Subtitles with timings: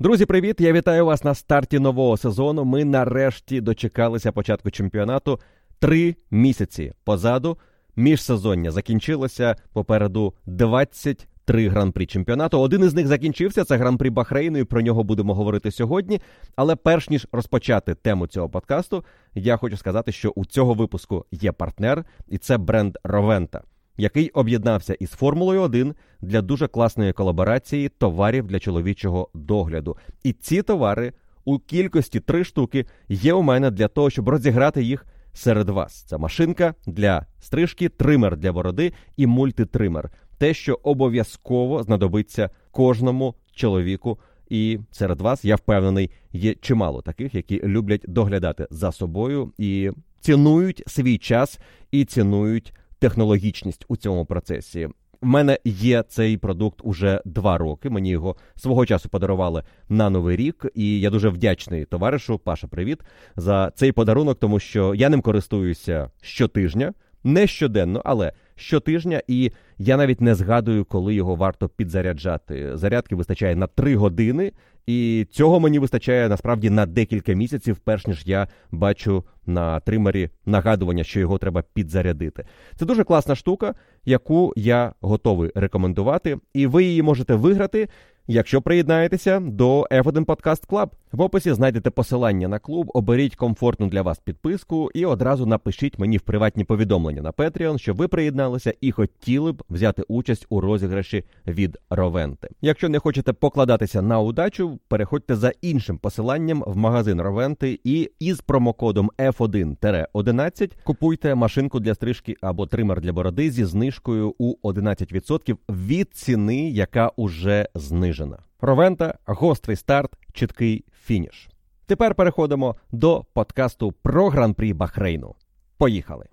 [0.00, 0.60] Друзі, привіт!
[0.60, 2.64] Я вітаю вас на старті нового сезону.
[2.64, 5.40] Ми нарешті дочекалися початку чемпіонату.
[5.78, 7.58] Три місяці позаду.
[7.96, 12.60] Міжсезоння закінчилося попереду 23 гран-прі чемпіонату.
[12.60, 13.64] Один із них закінчився.
[13.64, 16.20] Це гран-прі Бахрейну, і про нього будемо говорити сьогодні.
[16.56, 19.04] Але перш ніж розпочати тему цього подкасту,
[19.34, 23.62] я хочу сказати, що у цього випуску є партнер, і це бренд Ровента
[23.98, 29.96] який об'єднався із Формулою 1 для дуже класної колаборації товарів для чоловічого догляду.
[30.24, 31.12] І ці товари
[31.44, 36.02] у кількості три штуки є у мене для того, щоб розіграти їх серед вас.
[36.02, 40.10] Це машинка для стрижки, тример для бороди і мультитример.
[40.38, 44.18] Те, що обов'язково знадобиться кожному чоловіку.
[44.50, 50.82] І серед вас, я впевнений, є чимало таких, які люблять доглядати за собою і цінують
[50.86, 51.60] свій час
[51.90, 54.88] і цінують технологічність у цьому процесі.
[55.20, 57.90] В мене є цей продукт уже два роки.
[57.90, 62.66] Мені його свого часу подарували на новий рік, і я дуже вдячний товаришу Паша.
[62.66, 62.98] Привіт
[63.36, 66.92] за цей подарунок, тому що я ним користуюся щотижня,
[67.24, 72.76] не щоденно, але щотижня, і я навіть не згадую, коли його варто підзаряджати.
[72.76, 74.52] Зарядки вистачає на три години,
[74.86, 81.04] і цього мені вистачає насправді на декілька місяців, перш ніж я бачу на тримері нагадування,
[81.04, 82.44] що його треба підзарядити.
[82.76, 83.74] Це дуже класна штука,
[84.04, 87.88] яку я готовий рекомендувати, і ви її можете виграти.
[88.30, 94.02] Якщо приєднаєтеся до F1 Podcast Club, в описі знайдете посилання на клуб, оберіть комфортну для
[94.02, 98.92] вас підписку і одразу напишіть мені в приватні повідомлення на Patreon, що ви приєдналися і
[98.92, 102.48] хотіли б взяти участь у розіграші від Ровенти.
[102.60, 108.40] Якщо не хочете покладатися на удачу, переходьте за іншим посиланням в магазин Ровенти і із
[108.40, 116.14] промокодом F1-11 купуйте машинку для стрижки або тример для бороди зі знижкою у 11% від
[116.14, 118.17] ціни, яка уже знижена.
[118.60, 121.48] Ровента гострий старт, чіткий фініш.
[121.86, 125.34] Тепер переходимо до подкасту про гран-прі Бахрейну.
[125.76, 126.26] Поїхали!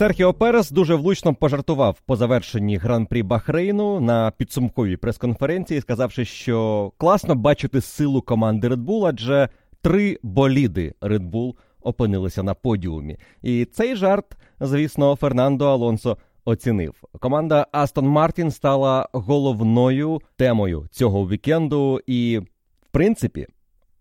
[0.00, 7.34] Серхіо Перес дуже влучно пожартував по завершенні гран-прі Бахрейну на підсумковій прес-конференції, сказавши, що класно
[7.34, 9.48] бачити силу команди Red Bull, адже
[9.82, 13.16] три боліди Red Bull опинилися на подіумі.
[13.42, 17.02] І цей жарт, звісно, Фернандо Алонсо оцінив.
[17.20, 22.38] Команда Астон Мартін стала головною темою цього вікенду, і,
[22.82, 23.46] в принципі,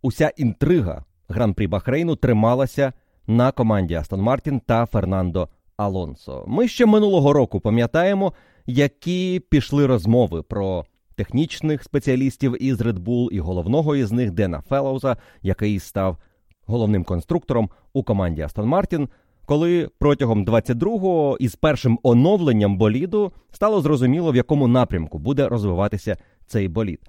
[0.01, 2.93] уся інтрига гран-прі Бахрейну трималася
[3.27, 5.49] на команді Астон Мартін та Фернандо.
[5.79, 6.43] Алонсо.
[6.47, 8.33] Ми ще минулого року пам'ятаємо,
[8.65, 10.85] які пішли розмови про
[11.15, 16.17] технічних спеціалістів із Red Bull і головного із них Дена Феллоуза, який став
[16.65, 19.09] головним конструктором у команді Астон Мартін.
[19.45, 26.67] Коли протягом 22-го із першим оновленням боліду стало зрозуміло, в якому напрямку буде розвиватися цей
[26.67, 26.99] болід.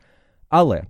[0.48, 0.84] Але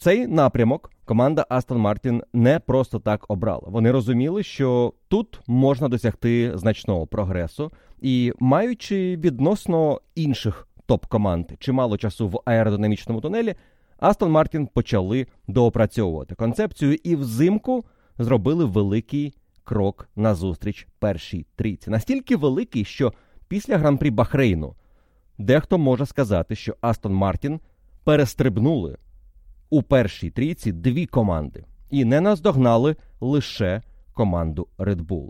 [0.00, 3.62] цей напрямок команда Астон Мартін не просто так обрала.
[3.66, 12.28] Вони розуміли, що тут можна досягти значного прогресу, і маючи відносно інших топ-команд чимало часу
[12.28, 13.54] в аеродинамічному тунелі,
[13.98, 17.84] Астон Мартін почали доопрацьовувати концепцію і взимку
[18.18, 19.34] зробили великий
[19.64, 21.90] крок назустріч першій трійці.
[21.90, 23.12] Настільки великий, що
[23.48, 24.74] після гран-прі Бахрейну
[25.38, 27.60] дехто може сказати, що Астон Мартін
[28.04, 28.96] перестрибнули
[29.70, 33.82] у першій трійці дві команди і не наздогнали лише
[34.14, 35.28] команду Red Bull.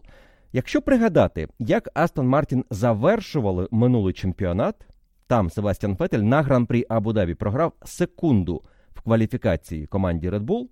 [0.52, 4.86] Якщо пригадати, як Астон Мартін завершували минулий чемпіонат,
[5.26, 8.62] там Себастьян Фетель на гран-прі Абу-Дабі програв секунду
[8.94, 10.66] в кваліфікації команді Red Bull,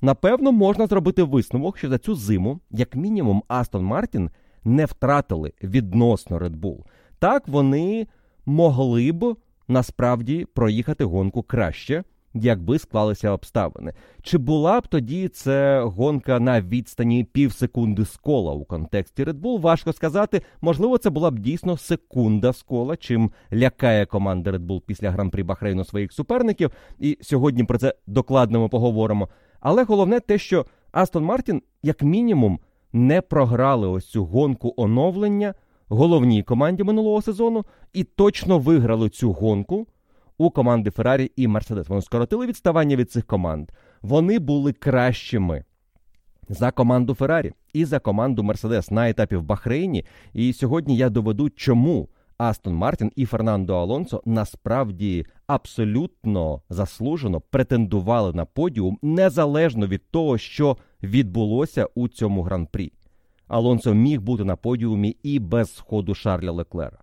[0.00, 4.30] напевно, можна зробити висновок, що за цю зиму, як мінімум, Астон Мартін
[4.64, 6.84] не втратили відносно Red Bull.
[7.18, 8.06] Так вони
[8.46, 9.36] могли б
[9.68, 12.04] насправді проїхати гонку краще
[12.40, 13.92] якби склалися обставини.
[14.22, 19.40] Чи була б тоді це гонка на відстані пів секунди з кола у контексті Red
[19.40, 19.60] Bull?
[19.60, 20.42] Важко сказати.
[20.60, 25.42] Можливо, це була б дійсно секунда з кола, чим лякає команда Red Bull після гран-прі
[25.42, 26.70] Бахрейну своїх суперників.
[26.98, 29.28] І сьогодні про це докладно ми поговоримо.
[29.60, 32.60] Але головне те, що Астон Мартін, як мінімум,
[32.92, 35.54] не програли ось цю гонку оновлення
[35.88, 39.86] головній команді минулого сезону і точно виграли цю гонку
[40.38, 41.88] у команди Феррарі і Мерседес.
[41.88, 43.70] Вони скоротили відставання від цих команд.
[44.02, 45.64] Вони були кращими
[46.48, 50.04] за команду Феррарі і за команду Мерседес на етапі в Бахрейні.
[50.32, 58.44] І сьогодні я доведу, чому Астон Мартін і Фернандо Алонсо насправді абсолютно заслужено претендували на
[58.44, 62.92] подіум незалежно від того, що відбулося у цьому гран-прі.
[63.48, 66.98] Алонсо міг бути на подіумі і без сходу Шарля Леклера.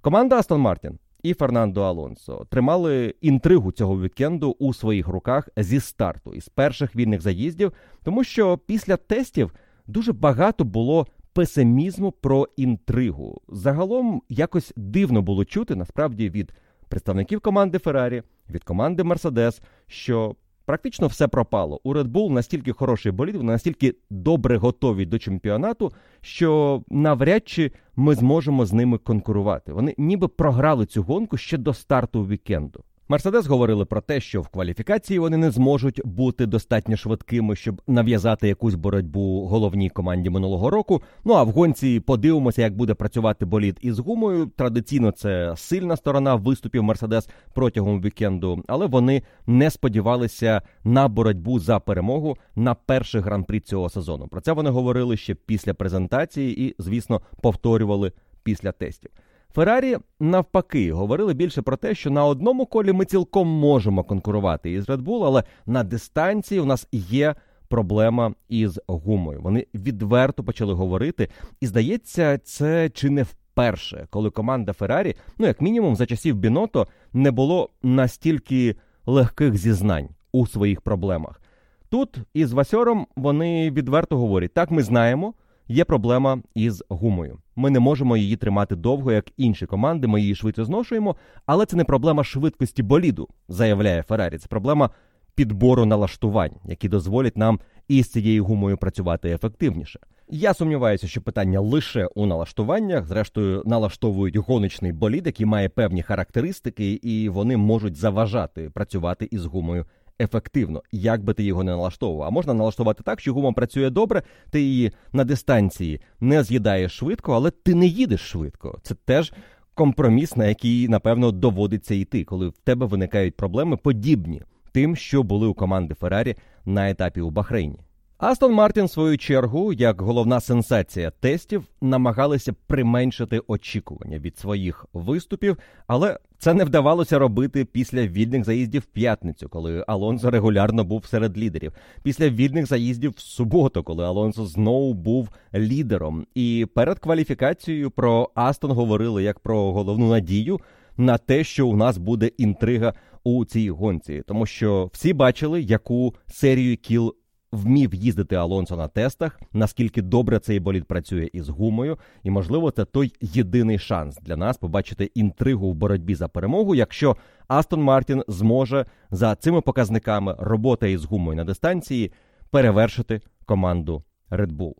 [0.00, 6.34] Команда Астон Мартін і Фернандо Алонсо тримали інтригу цього вікенду у своїх руках зі старту
[6.34, 7.72] із перших вільних заїздів,
[8.02, 9.54] тому що після тестів
[9.86, 13.40] дуже багато було песимізму про інтригу.
[13.48, 16.54] Загалом якось дивно було чути насправді від
[16.88, 20.36] представників команди Феррарі, від команди Мерседес, що
[20.72, 21.80] практично все пропало.
[21.84, 27.72] У Red Bull настільки хороший болід, вони настільки добре готові до чемпіонату, що навряд чи
[27.96, 29.72] ми зможемо з ними конкурувати.
[29.72, 32.84] Вони ніби програли цю гонку ще до старту вікенду.
[33.12, 38.48] Мерседес говорили про те, що в кваліфікації вони не зможуть бути достатньо швидкими, щоб нав'язати
[38.48, 41.02] якусь боротьбу головній команді минулого року.
[41.24, 44.46] Ну а в гонці подивимося, як буде працювати болід із гумою.
[44.46, 51.78] Традиційно це сильна сторона виступів Мерседес протягом вікенду, але вони не сподівалися на боротьбу за
[51.78, 54.28] перемогу на перший гран-прі цього сезону.
[54.28, 58.12] Про це вони говорили ще після презентації і, звісно, повторювали
[58.42, 59.10] після тестів.
[59.54, 64.88] Феррарі навпаки говорили більше про те, що на одному колі ми цілком можемо конкурувати із
[64.88, 67.34] Red Bull, але на дистанції у нас є
[67.68, 69.40] проблема із гумою.
[69.42, 71.28] Вони відверто почали говорити,
[71.60, 76.86] і здається, це чи не вперше, коли команда Феррарі, ну як мінімум, за часів Біното
[77.12, 78.76] не було настільки
[79.06, 81.40] легких зізнань у своїх проблемах.
[81.88, 85.34] Тут із Васьором вони відверто говорять: так, ми знаємо
[85.68, 87.38] є проблема із гумою.
[87.56, 90.06] Ми не можемо її тримати довго, як інші команди.
[90.06, 91.16] Ми її швидко зношуємо,
[91.46, 94.38] але це не проблема швидкості боліду, заявляє Феррарі.
[94.38, 94.90] Це проблема
[95.34, 100.00] підбору налаштувань, які дозволять нам із цією гумою працювати ефективніше.
[100.28, 103.06] Я сумніваюся, що питання лише у налаштуваннях.
[103.06, 109.86] Зрештою, налаштовують гоночний болід, який має певні характеристики, і вони можуть заважати працювати із гумою
[110.22, 112.28] ефективно, як би ти його не налаштовував.
[112.28, 117.32] А можна налаштувати так, що гума працює добре, ти її на дистанції не з'їдаєш швидко,
[117.32, 118.78] але ти не їдеш швидко.
[118.82, 119.32] Це теж
[119.74, 124.42] компроміс, на який, напевно, доводиться йти, коли в тебе виникають проблеми, подібні
[124.72, 127.78] тим, що були у команди Феррарі на етапі у Бахрейні.
[128.22, 135.56] Астон Мартін, в свою чергу, як головна сенсація тестів, намагалися применшити очікування від своїх виступів,
[135.86, 141.38] але це не вдавалося робити після вільних заїздів в п'ятницю, коли Алонсо регулярно був серед
[141.38, 141.72] лідерів.
[142.02, 146.26] Після вільних заїздів в суботу, коли Алонсо знову був лідером.
[146.34, 150.60] І перед кваліфікацією про Астон говорили як про головну надію
[150.96, 156.14] на те, що у нас буде інтрига у цій гонці, тому що всі бачили, яку
[156.26, 157.14] серію кіл
[157.52, 162.84] вмів їздити Алонсо на тестах, наскільки добре цей болід працює із гумою, і можливо, це
[162.84, 167.16] той єдиний шанс для нас побачити інтригу в боротьбі за перемогу, якщо
[167.48, 172.12] Астон Мартін зможе за цими показниками роботи із гумою на дистанції
[172.50, 174.74] перевершити команду Red Bull.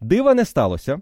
[0.00, 1.00] Дива не сталося.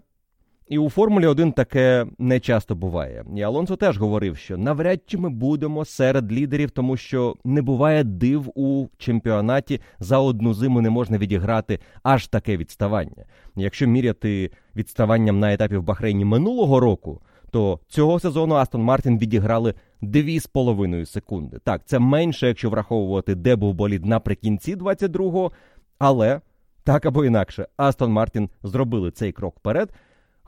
[0.71, 3.25] І у Формулі 1 таке не часто буває.
[3.35, 8.03] І Алонсо теж говорив, що навряд чи ми будемо серед лідерів, тому що не буває
[8.03, 13.25] див у чемпіонаті за одну зиму не можна відіграти аж таке відставання.
[13.55, 19.73] Якщо міряти відставанням на етапі в Бахрейні минулого року, то цього сезону Астон Мартін відіграли
[20.01, 21.59] 2,5 секунди.
[21.63, 25.51] Так, це менше, якщо враховувати, де був болід наприкінці 22-го,
[25.99, 26.41] але
[26.83, 29.93] так або інакше, Астон Мартін зробили цей крок вперед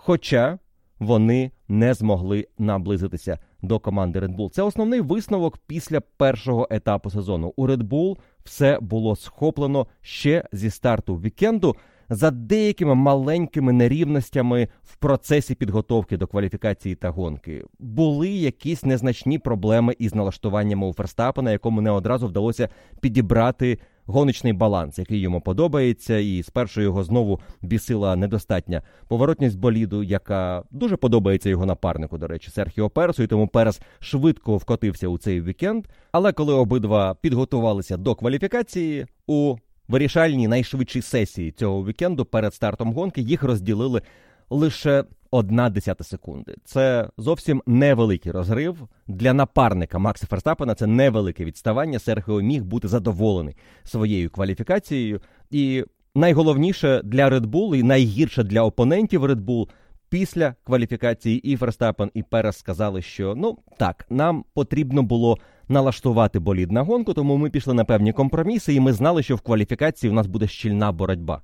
[0.05, 0.60] хоча
[1.00, 4.50] вони не змогли наблизитися до команди Red Bull.
[4.50, 7.53] Це основний висновок після першого етапу сезону.
[7.55, 11.75] У Red Bull все було схоплено ще зі старту вікенду.
[12.10, 19.95] За деякими маленькими нерівностями в процесі підготовки до кваліфікації та гонки були якісь незначні проблеми
[20.00, 22.69] із налаштуваннями у Ферстапена, якому не одразу вдалося
[23.01, 30.63] підібрати гоночний баланс, який йому подобається, і спершу його знову бісила недостатня поворотність боліду, яка
[30.72, 35.41] дуже подобається його напарнику, до речі, Серхіо Пересу, і тому Перес швидко вкотився у цей
[35.41, 35.86] вікенд.
[36.12, 39.55] Але коли обидва підготувалися до кваліфікації у
[39.88, 44.01] вирішальній найшвидшій сесії цього вікенду перед стартом гонки, їх розділили
[44.50, 45.03] лише
[45.34, 46.56] одна десята секунди.
[46.66, 50.75] Це зовсім невеликий розрив для напарника Макса Ферстапена.
[50.75, 52.00] Це невелике відставання.
[52.00, 55.22] Серхіо міг бути задоволений своєю кваліфікацією.
[55.52, 55.84] І
[56.16, 59.68] найголовніше для Red Bull і найгірше для опонентів Red Bull
[60.10, 65.38] Після кваліфікації і Ферстапен, і Перес сказали, що ну так, нам потрібно було
[65.68, 69.42] налаштувати болід на гонку, тому ми пішли на певні компроміси, і ми знали, що в
[69.42, 71.42] кваліфікації у нас буде щільна боротьба.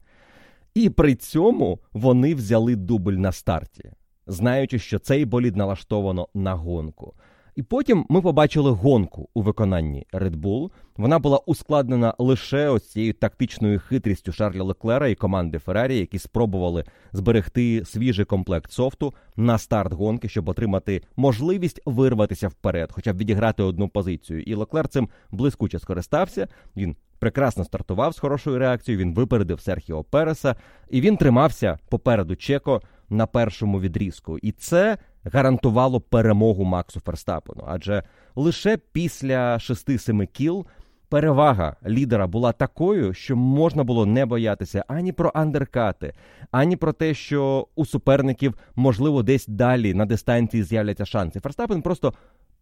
[0.80, 3.92] І при цьому вони взяли дубль на старті,
[4.28, 7.14] знаючи, що цей болід налаштовано на гонку.
[7.60, 10.72] І потім ми побачили гонку у виконанні Red Bull.
[10.98, 16.84] Вона була ускладнена лише ось цією тактичною хитрістю Шарля Леклера і команди Феррарі, які спробували
[17.12, 23.64] зберегти свіжий комплект софту на старт гонки, щоб отримати можливість вирватися вперед, хоча б відіграти
[23.64, 24.42] одну позицію.
[24.42, 26.48] І Леклер цим блискуче скористався.
[26.78, 29.04] Він прекрасно стартував з хорошою реакцією.
[29.04, 30.56] Він випередив Серхіо Переса,
[30.90, 34.38] і він тримався попереду Чеко на першому відрізку.
[34.38, 37.64] І це гарантувало перемогу Максу Ферстапену.
[37.68, 38.04] Адже
[38.36, 40.66] лише після 6-7 кіл
[41.10, 46.14] перевага лідера була такою, що можна було не боятися ані про андеркати,
[46.52, 51.40] ані про те, що у суперників можливо десь далі на дистанції з'являться шанси.
[51.40, 52.14] Ферстапен просто.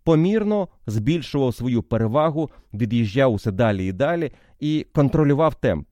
[0.04, 5.88] Помірно збільшував свою перевагу, від'їжджав усе далі і далі і контролював темп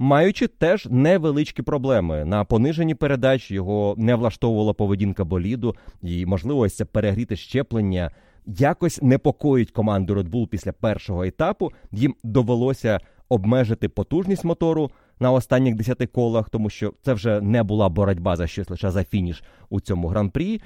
[0.00, 6.76] маючи теж невеличкі проблеми на пониженні передач, його не влаштовувала поведінка боліду, і можливо ось
[6.76, 8.10] це перегріте щеплення.
[8.46, 11.72] Якось непокоїть команду Red Bull після першого етапу.
[11.92, 14.90] Їм довелося обмежити потужність мотору
[15.20, 19.04] на останніх десяти колах, тому що це вже не була боротьба за щось лише за
[19.04, 20.60] фініш у цьому гран-прі.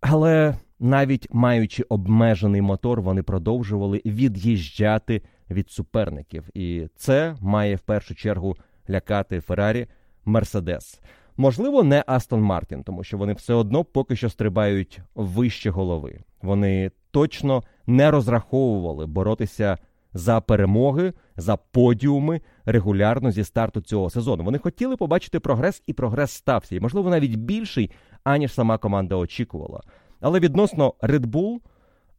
[0.00, 8.14] Але навіть маючи обмежений мотор, вони продовжували від'їжджати від суперників, і це має в першу
[8.14, 8.56] чергу
[8.90, 9.86] лякати Феррарі
[10.24, 11.00] Мерседес.
[11.36, 16.20] Можливо, не Астон Мартін, тому що вони все одно поки що стрибають вище голови.
[16.42, 19.78] Вони точно не розраховували боротися
[20.12, 24.44] за перемоги, за подіуми регулярно зі старту цього сезону.
[24.44, 27.90] Вони хотіли побачити прогрес, і прогрес стався, і можливо навіть більший,
[28.24, 29.80] аніж сама команда очікувала.
[30.20, 31.58] Але відносно Red Bull,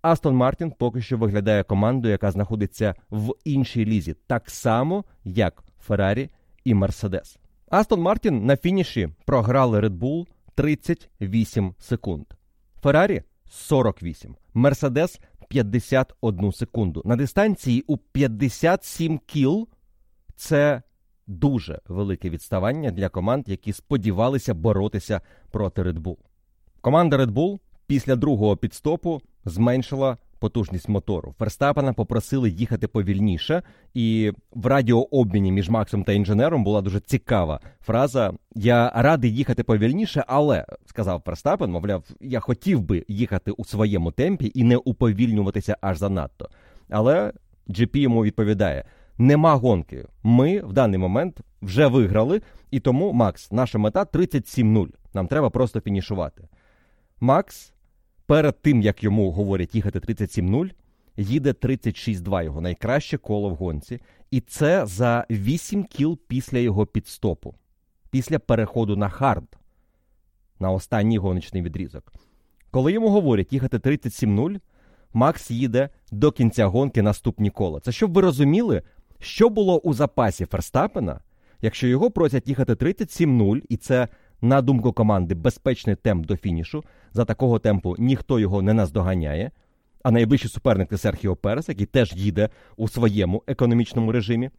[0.06, 6.30] Астон Мартін поки що виглядає командою, яка знаходиться в іншій лізі, так само як Феррарі
[6.64, 7.38] і Мерседес.
[7.70, 12.26] Астон Мартін на фініші програли Red Bull 38 секунд.
[12.82, 15.20] Феррарі 48, Мерседес
[15.50, 17.02] 51 секунду.
[17.06, 19.68] На дистанції у 57 кіл
[20.36, 20.82] це
[21.28, 25.22] дуже велике відставання для команд, які сподівалися боротися
[25.52, 26.18] проти Red Bull.
[26.82, 31.36] Команда Red Bull після другого підстопу зменшила потужність мотору.
[31.40, 33.62] Ферстапена попросили їхати повільніше,
[33.94, 40.24] і в радіообміні між Максом та інженером була дуже цікава фраза: Я радий їхати повільніше,
[40.28, 45.98] але сказав Ферстапен, мовляв, я хотів би їхати у своєму темпі і не уповільнюватися аж
[45.98, 46.50] занадто.
[46.90, 47.34] Але
[47.68, 48.86] GP йому відповідає:
[49.18, 50.06] нема гонки.
[50.24, 54.88] Ми в даний момент вже виграли, і тому Макс, наша мета 37-0.
[55.14, 56.48] Нам треба просто фінішувати.
[57.20, 57.74] Макс
[58.26, 60.72] перед тим, як йому говорять їхати 37-0,
[61.18, 64.00] їде 36-2 його найкраще коло в гонці.
[64.32, 67.56] І це за 8 кіл після його піт-стопу,
[68.12, 69.58] після переходу на хард
[70.60, 72.14] на останній гоночний відрізок.
[72.72, 74.60] Коли йому говорять їхати 37-0,
[75.14, 77.80] Макс їде до кінця гонки наступні кола.
[77.80, 78.82] Це щоб ви розуміли,
[79.20, 81.20] що було у запасі Ферстапена,
[81.62, 84.08] якщо його просять їхати 37-0, і це
[84.42, 86.84] на думку команди, безпечний темп до фінішу.
[87.14, 89.52] За такого темпу ніхто його не наздоганяє.
[90.04, 94.50] А найближчий суперник це Серхіо Перес, який теж їде у своєму економічному режимі.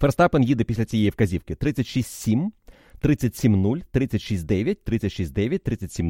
[0.00, 2.50] Ферстапен їде після цієї вказівки 36-7,
[3.02, 5.60] 37-0, 36-9, 36-9,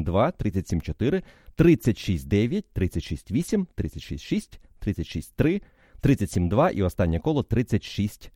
[0.05, 1.23] 37-2, 37-4,
[1.57, 5.61] 36-9, 36-8, 36-6, 36-3,
[6.03, 8.29] 37-2 і останнє коло 36-3.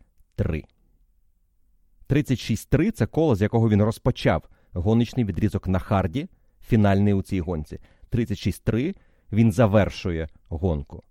[2.11, 6.27] 36-3 це коло, з якого він розпочав гоночний відрізок на харді,
[6.67, 7.79] фінальний у цій гонці.
[8.11, 8.95] 36-3
[9.31, 11.03] він завершує гонку.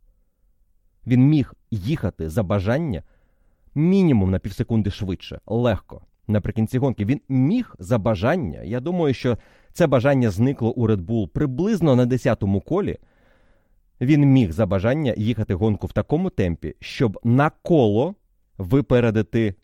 [1.06, 3.02] Він міг їхати за бажання
[3.74, 6.02] мінімум на півсекунди швидше, легко.
[6.28, 8.62] Наприкінці гонки він міг за бажання.
[8.62, 9.38] Я думаю, що
[9.72, 12.98] це бажання зникло у Red Bull приблизно на 10-му колі.
[14.00, 18.14] Він міг за бажання їхати гонку в такому темпі, щоб на коло
[18.58, 19.54] випередити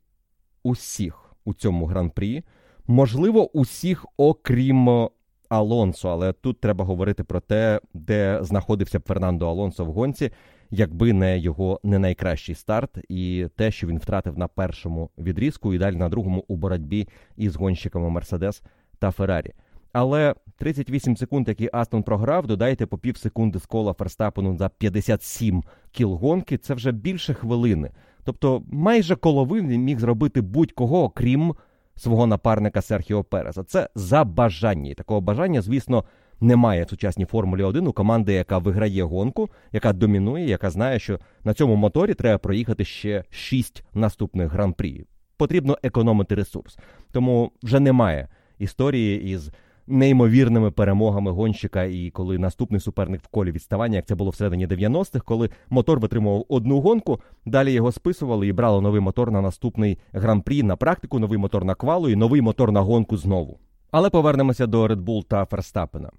[0.63, 2.45] усіх у цьому гран-прі.
[2.87, 5.09] Можливо, усіх, окрім
[5.49, 10.31] Алонсо, але тут треба говорити про те, де знаходився б Фернандо Алонсо в гонці,
[10.71, 15.79] якби не його не найкращий старт, і те, що він втратив на першому відрізку, і
[15.79, 18.63] далі на другому у боротьбі із гонщиками Мерседес
[18.99, 19.53] та Феррарі.
[19.93, 25.63] Але 38 секунд, які Астон програв, додайте по пів секунди з кола Ферстапену за 57
[25.93, 27.91] кіл гонки, це вже більше хвилини.
[28.27, 31.55] Тобто майже коловим він міг зробити будь-кого, крім
[31.97, 33.63] свого напарника Серхіо Переса.
[33.63, 34.91] Це за бажання.
[34.91, 36.05] І такого бажання, звісно,
[36.41, 41.19] немає в сучасній Формулі 1 у команди, яка виграє гонку, яка домінує, яка знає, що
[41.45, 45.05] на цьому моторі треба проїхати ще шість наступних гран-прі.
[45.37, 46.79] Потрібно економити ресурс.
[47.13, 48.29] Тому вже немає
[48.59, 49.51] історії із
[49.87, 55.25] неймовірними перемогами гонщика, і коли наступний суперник в колі відставання, як це було всередині 90-х,
[55.25, 60.63] коли мотор витримував одну гонку, далі його списували і брали новий мотор на наступний гран-прі
[60.63, 63.59] на практику, новий мотор на квалу і новий мотор на гонку знову.
[63.91, 66.11] Але повернемося до Red Bull та Ферстапена.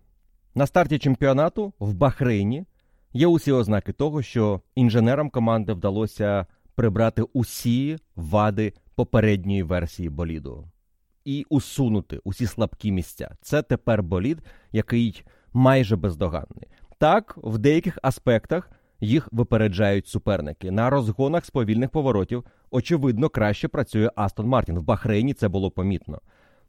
[0.55, 2.65] На старті чемпіонату в Бахрейні
[3.13, 6.45] є усі ознаки того, що інженерам команди вдалося
[6.75, 10.65] прибрати усі вади попередньої версії боліду
[11.27, 13.36] і усунути усі слабкі місця.
[13.41, 14.38] Це тепер болід,
[14.72, 16.67] який майже бездоганний.
[16.98, 20.72] Так, в деяких аспектах їх випереджають суперники.
[20.72, 24.79] На розгонах з повільних поворотів, очевидно, краще працює Астон Мартін.
[24.79, 26.22] В Бахрейні це було помітно.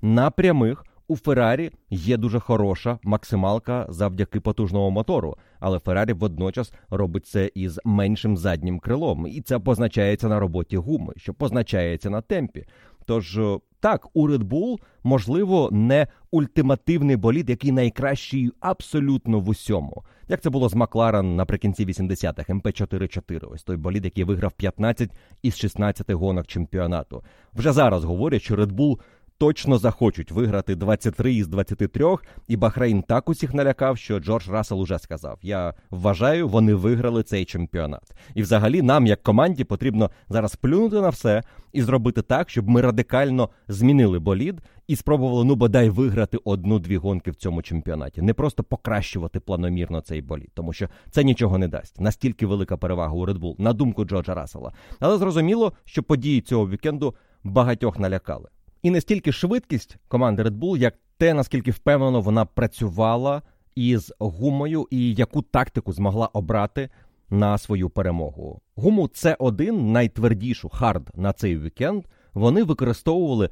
[0.03, 7.27] На прямих у Феррарі є дуже хороша максималка завдяки потужному мотору, але Феррарі водночас робить
[7.27, 12.67] це із меншим заднім крилом, і це позначається на роботі гуми, що позначається на темпі.
[13.09, 13.39] Тож
[13.81, 20.05] так, у Red Bull, можливо, не ультимативний болід, який найкращий абсолютно в усьому.
[20.29, 25.11] Як це було з Макларен наприкінці 80-х, МП-4-4, ось той болід, який виграв 15
[25.43, 27.23] із 16 гонок чемпіонату.
[27.55, 28.99] Вже зараз говорять, що Red Bull
[29.39, 32.17] точно захочуть виграти 23 із 23,
[32.49, 37.45] і Бахрейн так усіх налякав, що Джордж Рассел уже сказав: Я вважаю, вони виграли цей
[37.45, 38.15] чемпіонат.
[38.35, 41.43] І взагалі нам, як команді, потрібно зараз плюнути на все
[41.73, 47.31] і зробити так, щоб ми радикально змінили болід і спробували ну бодай виграти одну-дві гонки
[47.31, 52.01] в цьому чемпіонаті, не просто покращувати планомірно цей болід, тому що це нічого не дасть.
[52.01, 54.73] Настільки велика перевага у Red Bull, на думку Джорджа Рассела.
[55.01, 57.15] Але зрозуміло, що події цього вікенду
[57.45, 58.49] багатьох налякали.
[58.83, 63.43] І не стільки швидкість команди Red Bull, як те, наскільки впевнено вона працювала
[63.75, 66.91] із гумою і яку тактику змогла обрати
[67.31, 68.61] на свою перемогу.
[68.77, 72.05] Гуму C1 найтвердішу хард на цей вікенд.
[72.35, 73.51] Вони використовували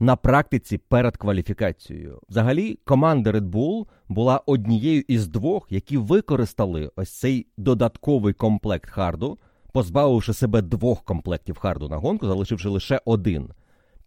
[0.00, 2.20] на практиці перед кваліфікацією.
[2.28, 9.38] Взагалі, команда Red Bull була однією із двох, які використали ось цей додатковий комплект харду,
[9.72, 13.50] позбавивши себе двох комплектів харду на гонку, залишивши лише один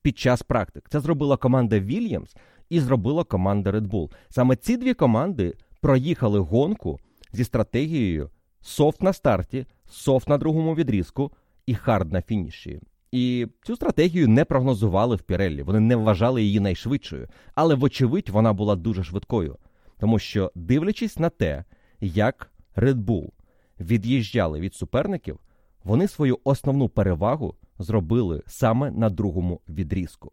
[0.01, 0.89] під час практик.
[0.89, 2.35] Це зробила команда Вільямс
[2.69, 4.11] і зробила команда Red Bull.
[4.29, 6.99] Саме ці дві команди проїхали гонку
[7.33, 8.29] зі стратегією
[8.61, 11.31] софт на старті, софт на другому відрізку
[11.65, 12.79] і хард на фініші.
[13.11, 15.63] І цю стратегію не прогнозували в Піреллі.
[15.63, 19.57] Вони не вважали її найшвидшою, але, вочевидь, вона була дуже швидкою.
[19.99, 21.63] Тому що, дивлячись на те,
[22.01, 23.29] як Red Bull
[23.79, 25.39] від'їжджали від суперників,
[25.83, 30.31] вони свою основну перевагу зробили саме на другому відрізку.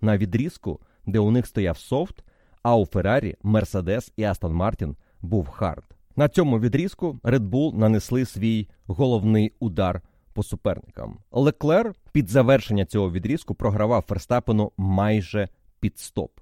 [0.00, 2.24] На відрізку, де у них стояв софт,
[2.62, 5.84] а у Феррарі, Мерседес і Астон Мартін був хард.
[6.16, 10.02] На цьому відрізку Red Bull нанесли свій головний удар
[10.32, 11.18] по суперникам.
[11.32, 15.48] Леклер під завершення цього відрізку програвав Ферстапену майже
[15.80, 16.40] піт-стоп.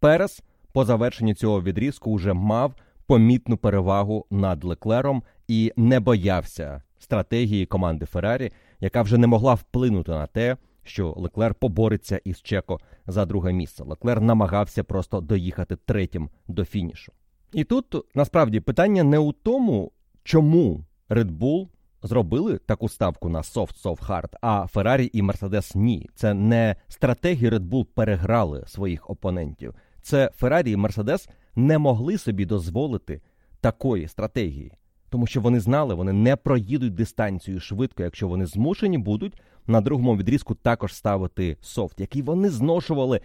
[0.00, 2.74] Перес по завершенні цього відрізку вже мав
[3.06, 10.12] помітну перевагу над Леклером і не боявся стратегії команди Феррарі, яка вже не могла вплинути
[10.12, 13.84] на те, що Леклер побореться із Чеко за друге місце.
[13.84, 17.12] Леклер намагався просто доїхати третім до фінішу.
[17.52, 19.92] І тут насправді питання не у тому,
[20.24, 21.68] чому Red Bull
[22.02, 26.08] зробили таку ставку на soft soft hard, а Феррарі і Мерседес ні.
[26.14, 29.74] Це не стратегії Red Bull переграли своїх опонентів.
[30.02, 33.20] Це Феррарі і Мерседес не могли собі дозволити
[33.60, 34.72] такої стратегії
[35.10, 40.16] тому що вони знали, вони не проїдуть дистанцію швидко, якщо вони змушені будуть на другому
[40.16, 43.20] відрізку також ставити софт, який вони зношували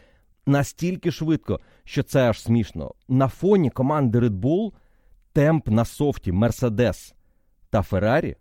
[0.46, 2.94] настільки швидко, що це аж смішно.
[3.08, 4.72] На фоні команди Red Bull
[5.34, 7.14] темп на софті Mercedes
[7.70, 8.36] та Ferrari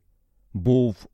[0.53, 1.07] був.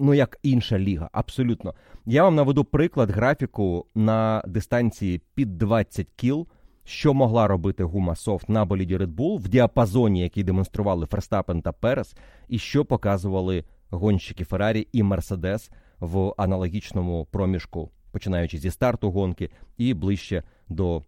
[0.00, 1.74] Ну, як інша ліга, абсолютно.
[2.06, 6.48] Я вам наведу приклад графіку на дистанції під 20 кіл
[6.88, 11.72] що могла робити гума софт на боліді Red Bull в діапазоні, який демонстрували Ферстапен та
[11.72, 12.16] Перес,
[12.48, 15.70] і що показували гонщики Феррарі і Мерседес
[16.00, 21.02] в аналогічному проміжку, починаючи зі старту гонки і ближче до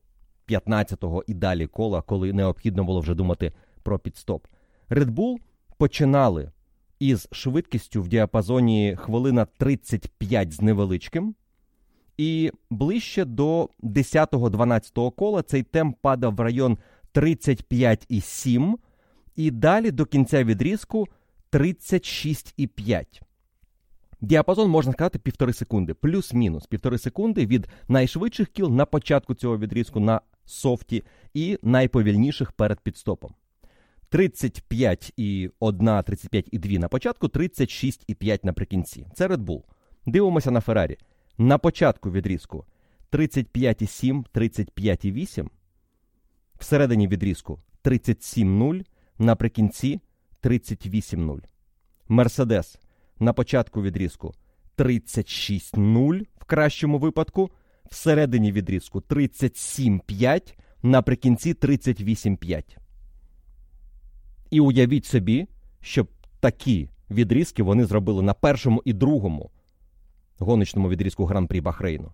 [0.48, 4.46] 15-го і далі кола, коли необхідно було вже думати про підстоп.
[4.90, 5.36] Red Bull
[5.78, 6.50] починали
[6.98, 11.34] із швидкістю в діапазоні хвилина 35 з невеличким.
[12.20, 16.78] І ближче до 10-12 кола цей темп падав в район
[17.14, 18.74] 35,7.
[19.36, 21.08] І далі до кінця відрізку
[21.52, 23.04] 36,5.
[24.20, 30.00] Діапазон можна сказати півтори секунди, плюс-мінус півтори секунди від найшвидших кіл на початку цього відрізку
[30.00, 31.04] на софті
[31.34, 33.34] і найповільніших перед підстопом.
[34.08, 39.06] 35 і 1, 35 і 2 на початку, 36 і 5 наприкінці.
[39.14, 39.62] Це Red Bull.
[40.06, 40.96] Дивимося на Феррарі.
[41.38, 42.64] На початку відрізку
[43.12, 45.48] 35,7, 35,8.
[46.58, 48.84] Всередині відрізку 37,0,
[49.18, 50.00] наприкінці
[50.42, 51.40] 38,0.
[52.08, 52.78] Мерседес
[53.18, 54.34] на початку відрізку
[54.76, 57.50] 36,0 в кращому випадку.
[57.90, 62.76] Всередині відрізку 37,5, наприкінці 38,5.
[64.50, 65.48] І уявіть собі,
[65.80, 66.08] щоб
[66.40, 69.50] такі відрізки вони зробили на першому і другому
[70.40, 72.12] гоночному відрізку Гран-прі Бахрейну.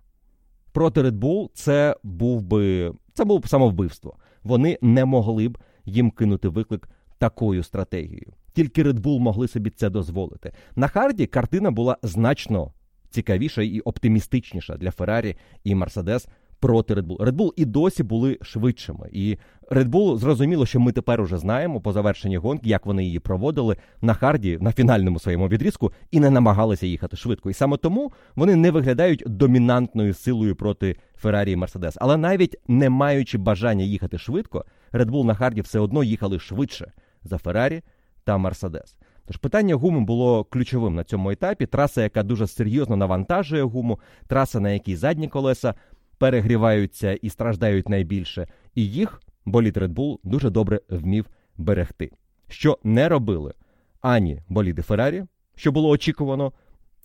[0.71, 4.17] Проти Red Bull це був би це було б самовбивство.
[4.43, 8.33] Вони не могли б їм кинути виклик такою стратегією.
[8.53, 10.53] Тільки Red Bull могли собі це дозволити.
[10.75, 12.73] На Харді картина була значно
[13.09, 16.27] цікавіша і оптимістичніша для Феррарі і Мерседес
[16.59, 17.17] проти Red Bull.
[17.17, 19.09] Red Bull і досі були швидшими.
[19.11, 19.37] І
[19.71, 23.75] Red Bull зрозуміло, що ми тепер уже знаємо по завершенні гонки, як вони її проводили
[24.01, 27.49] на харді на фінальному своєму відрізку і не намагалися їхати швидко.
[27.49, 31.97] І саме тому вони не виглядають домінантною силою проти Феррарі і Мерседес.
[31.97, 36.91] Але навіть не маючи бажання їхати швидко, Red Bull на харді все одно їхали швидше
[37.23, 37.81] за Феррарі
[38.23, 38.97] та Мерседес.
[39.27, 41.65] Тож питання гуми було ключовим на цьому етапі.
[41.65, 45.73] Траса, яка дуже серйозно навантажує гуму, траса, на якій задні колеса
[46.17, 51.25] перегріваються і страждають найбільше, і їх болід Red Bull дуже добре вмів
[51.57, 52.11] берегти.
[52.47, 53.53] Що не робили
[54.01, 55.23] ані боліди Феррарі,
[55.55, 56.53] що було очікувано,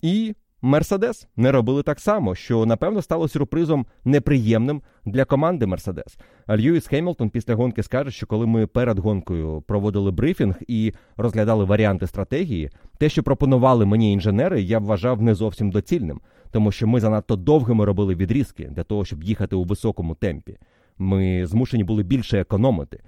[0.03, 6.19] і Мерседес не робили так само, що напевно стало сюрпризом неприємним для команди Мерседес.
[6.49, 12.07] Льюіс Хемілтон після гонки скаже, що коли ми перед гонкою проводили брифінг і розглядали варіанти
[12.07, 16.21] стратегії, те, що пропонували мені інженери, я вважав не зовсім доцільним,
[16.53, 20.59] тому що ми занадто довгими робили відрізки для того, щоб їхати у високому темпі.
[20.99, 23.01] Ми змушені були більше економити.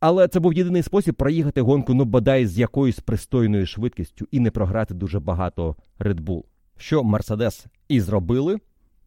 [0.00, 4.50] Але це був єдиний спосіб проїхати гонку, ну бодай з якоюсь пристойною швидкістю і не
[4.50, 6.42] програти дуже багато Red Bull
[6.80, 8.58] що Мерседес і зробили,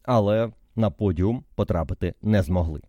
[0.03, 2.81] але на подіум потрапити не змогли.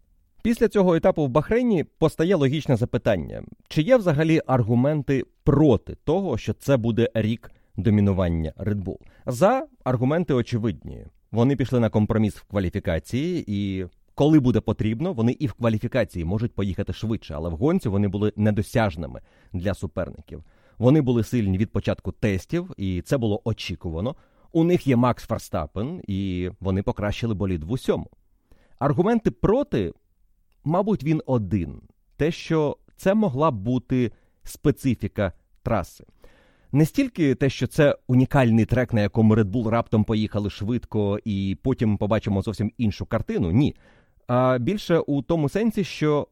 [0.43, 6.53] Після цього етапу в Бахрейні постає логічне запитання: чи є взагалі аргументи проти того, що
[6.53, 8.99] це буде рік домінування Red Bull?
[9.27, 11.07] За аргументи очевидні.
[11.33, 16.55] Вони пішли на компроміс в кваліфікації, і коли буде потрібно, вони і в кваліфікації можуть
[16.55, 19.21] поїхати швидше, але в гонці вони були недосяжними
[19.53, 20.45] для суперників.
[20.79, 24.17] Вони були сильні від початку тестів, і це було очікувано.
[24.53, 28.11] У них є Макс Ферстапен, і вони покращили болід в усьому.
[28.79, 29.93] Аргументи проти,
[30.65, 31.81] мабуть, він один:
[32.17, 35.33] те, що це могла бути специфіка
[35.63, 36.05] траси.
[36.75, 41.59] Не стільки те, що це унікальний трек, на якому Red Bull раптом поїхали швидко, і
[41.63, 43.51] потім побачимо зовсім іншу картину.
[43.51, 43.77] Ні.
[44.27, 46.29] А більше у тому сенсі, що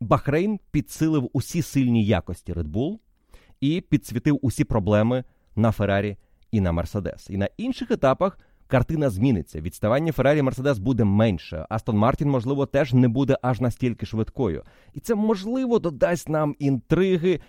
[0.00, 2.98] Бахрейн підсилив усі сильні якості Red Bull
[3.60, 5.24] і підсвітив усі проблеми
[5.56, 6.16] на Феррарі
[6.50, 7.30] і на Мерседес.
[7.30, 9.60] І на інших етапах картина зміниться.
[9.60, 11.66] Відставання Феррарі Мерседес буде менше.
[11.68, 14.62] Астон Мартін, можливо, теж не буде аж настільки швидкою.
[14.94, 17.40] І це можливо додасть нам інтриги.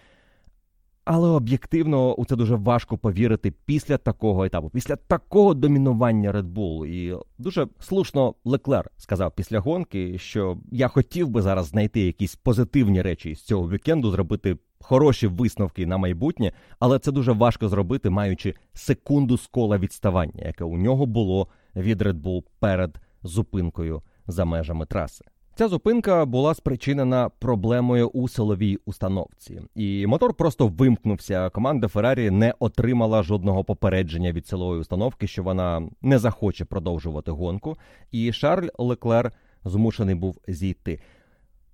[1.05, 6.85] Але об'єктивно у це дуже важко повірити після такого етапу, після такого домінування Red Bull.
[6.85, 13.01] І дуже слушно Леклер сказав після гонки, що я хотів би зараз знайти якісь позитивні
[13.01, 18.55] речі з цього вікенду, зробити хороші висновки на майбутнє, але це дуже важко зробити, маючи
[18.73, 24.85] секунду з кола відставання, яке у нього було від Red Bull перед зупинкою за межами
[24.85, 25.25] траси.
[25.55, 31.49] Ця зупинка була спричинена проблемою у силовій установці, і мотор просто вимкнувся.
[31.49, 37.77] Команда Феррарі не отримала жодного попередження від силової установки, що вона не захоче продовжувати гонку.
[38.11, 39.31] І Шарль Леклер
[39.65, 40.99] змушений був зійти.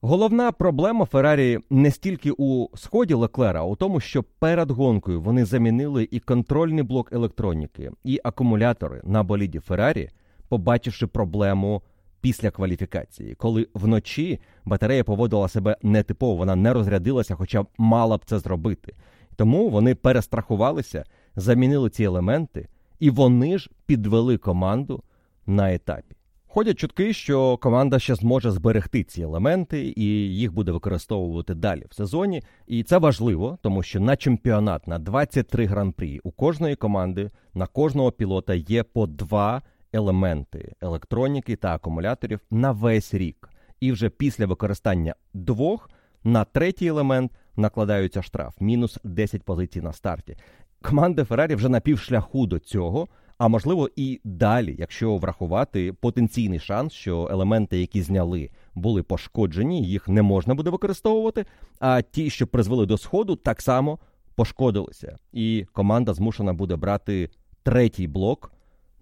[0.02, 5.46] Головна проблема Феррарі не стільки у сході Леклера, а у тому, що перед гонкою вони
[5.46, 10.10] замінили і контрольний блок електроніки, і акумулятори на боліді Феррарі,
[10.50, 11.82] побачивши проблему
[12.22, 18.40] після кваліфікації, коли вночі батарея поводила себе нетипово, вона не розрядилася, хоча мала б це
[18.40, 18.94] зробити.
[19.36, 21.04] Тому вони перестрахувалися,
[21.36, 22.68] замінили ці елементи,
[23.00, 25.04] і вони ж підвели команду
[25.46, 26.16] на етапі.
[26.52, 30.06] Ходять чутки, що команда ще зможе зберегти ці елементи і
[30.36, 32.44] їх буде використовувати далі в сезоні.
[32.68, 38.12] І це важливо, тому що на чемпіонат на 23 гран-прі у кожної команди на кожного
[38.12, 39.62] пілота є по два
[39.94, 43.50] елементи електроніки та акумуляторів на весь рік.
[43.80, 45.90] І вже після використання двох
[46.24, 50.38] на третій елемент накладаються штраф мінус 10 позицій на старті.
[50.82, 56.94] команда Феррарі вже на півшляху до цього, а можливо і далі, якщо врахувати потенційний шанс,
[56.94, 61.46] що елементи, які зняли, були пошкоджені, їх не можна буде використовувати.
[61.80, 64.00] А ті, що призвели до сходу, так само
[64.36, 65.18] пошкодилися.
[65.34, 67.30] І команда змушена буде брати
[67.64, 68.52] третій блок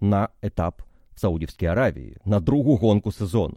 [0.00, 0.82] на етап
[1.14, 3.56] в Саудівській Аравії на другу гонку сезону.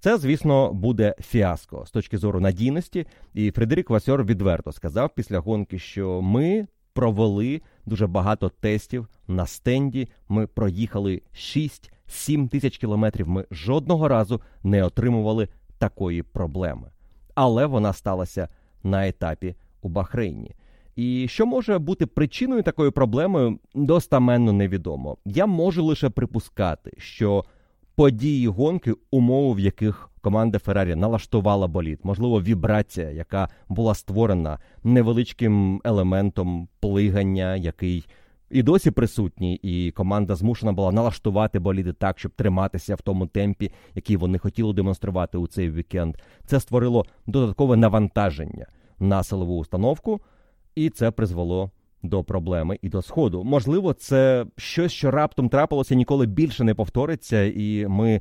[0.00, 3.06] Це, звісно, буде фіаско з точки зору надійності.
[3.34, 10.08] І Фредерік Васьор відверто сказав після гонки, що ми провели дуже багато тестів на стенді.
[10.28, 13.28] Ми проїхали 6-7 тисяч кілометрів.
[13.28, 15.48] Ми жодного разу не отримували
[15.78, 16.90] такої проблеми.
[17.34, 18.48] Але вона сталася
[18.82, 20.54] на етапі у Бахрейні.
[20.98, 25.16] І що може бути причиною такої проблеми, достаменно невідомо.
[25.24, 27.44] Я можу лише припускати, що
[27.94, 35.80] події гонки, умови, в яких команда Феррарі налаштувала болід, можливо, вібрація, яка була створена невеличким
[35.84, 38.06] елементом плигання, який
[38.50, 43.72] і досі присутній, і команда змушена була налаштувати боліди так, щоб триматися в тому темпі,
[43.94, 46.16] який вони хотіли демонструвати у цей вікенд.
[46.46, 48.66] Це створило додаткове навантаження
[48.98, 50.20] на силову установку,
[50.78, 51.70] і це призвело
[52.02, 53.44] до проблеми і до сходу.
[53.44, 58.20] Можливо, це щось, що раптом трапилося, ніколи більше не повториться, і ми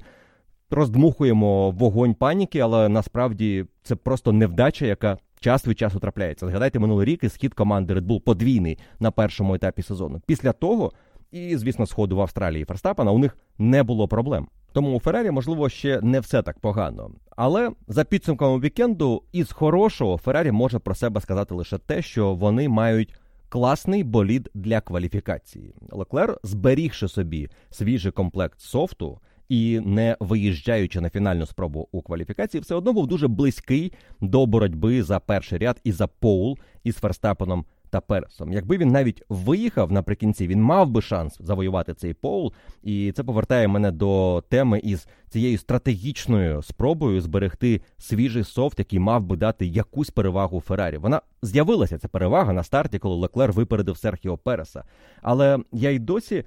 [0.69, 6.47] роздмухуємо вогонь паніки, але насправді це просто невдача, яка час від часу трапляється.
[6.47, 10.21] Згадайте минулий рік і схід команди Red Bull подвійний на першому етапі сезону.
[10.25, 10.91] Після того,
[11.31, 14.47] і звісно, сходу в Австралії Ферстапана у них не було проблем.
[14.77, 17.11] Тому у Феррарі, можливо, ще не все так погано.
[17.35, 22.69] Але за підсумками вікенду, із хорошого Феррарі може про себе сказати лише те, що вони
[22.69, 23.13] мають
[23.49, 25.73] класний болід для кваліфікації.
[25.91, 32.75] Леклер, зберігши собі свіжий комплект софту і не виїжджаючи на фінальну спробу у кваліфікації, все
[32.75, 38.01] одно був дуже близький до боротьби за перший ряд і за поул із Ферстапеном та
[38.01, 38.53] Пересом.
[38.53, 42.53] Якби він навіть виїхав наприкінці, він мав би шанс завоювати цей поул.
[42.83, 49.23] І це повертає мене до теми із цією стратегічною спробою зберегти свіжий софт, який мав
[49.23, 50.97] би дати якусь перевагу Феррарі.
[50.97, 54.83] Вона з'явилася ця перевага на старті, коли Леклер випередив Серхіо Переса.
[55.21, 56.43] Але я й досі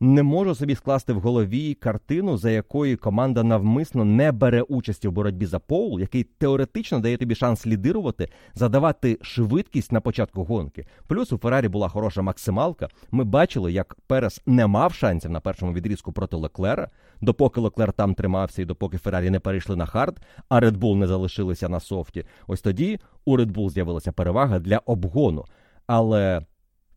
[0.00, 5.12] не можу собі скласти в голові картину, за якою команда навмисно не бере участі в
[5.12, 10.86] боротьбі за поул, який теоретично дає тобі шанс лідирувати, задавати швидкість на початку гонки.
[11.06, 12.88] Плюс у Феррарі була хороша максималка.
[13.10, 16.88] Ми бачили, як Перес не мав шансів на першому відрізку проти Леклера,
[17.20, 21.68] допоки Леклер там тримався і допоки Феррарі не перейшли на хард, а Bull не залишилися
[21.68, 22.24] на софті.
[22.46, 25.44] Ось тоді у Bull з'явилася перевага для обгону.
[25.86, 26.46] Але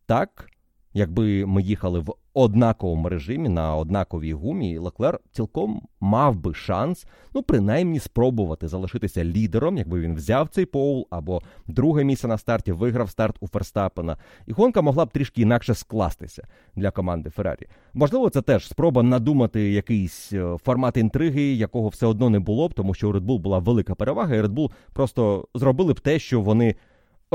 [0.06, 0.46] так,
[0.94, 7.42] якби ми їхали в однаковому режимі на однаковій гумі, Леклер цілком мав би шанс, ну
[7.42, 13.10] принаймні спробувати залишитися лідером, якби він взяв цей поул або друге місце на старті, виграв
[13.10, 14.16] старт у Ферстапена.
[14.46, 17.66] І гонка могла б трішки інакше скластися для команди Феррарі.
[17.94, 22.74] Можливо, це теж спроба надумати якийсь е, формат інтриги, якого все одно не було б,
[22.74, 26.18] тому що у Red Bull була велика перевага, і Red Bull просто зробили б те,
[26.18, 26.74] що вони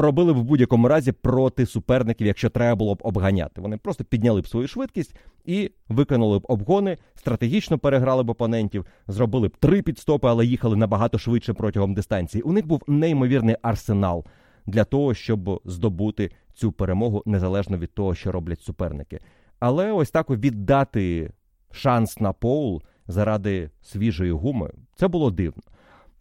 [0.02, 3.62] робили б в будь-якому разі проти суперників, якщо треба було б обганяти.
[3.62, 9.48] Вони просто підняли б свою швидкість і виконали б обгони, стратегічно переграли б опонентів, зробили
[9.48, 12.42] б три підстопи, але їхали набагато швидше протягом дистанції.
[12.42, 14.26] У них був неймовірний арсенал
[14.66, 19.20] для того, щоб здобути цю перемогу незалежно від того, що роблять суперники.
[19.60, 21.32] Але ось так віддати
[21.72, 25.64] шанс на поул заради свіжої гуми це було дивно.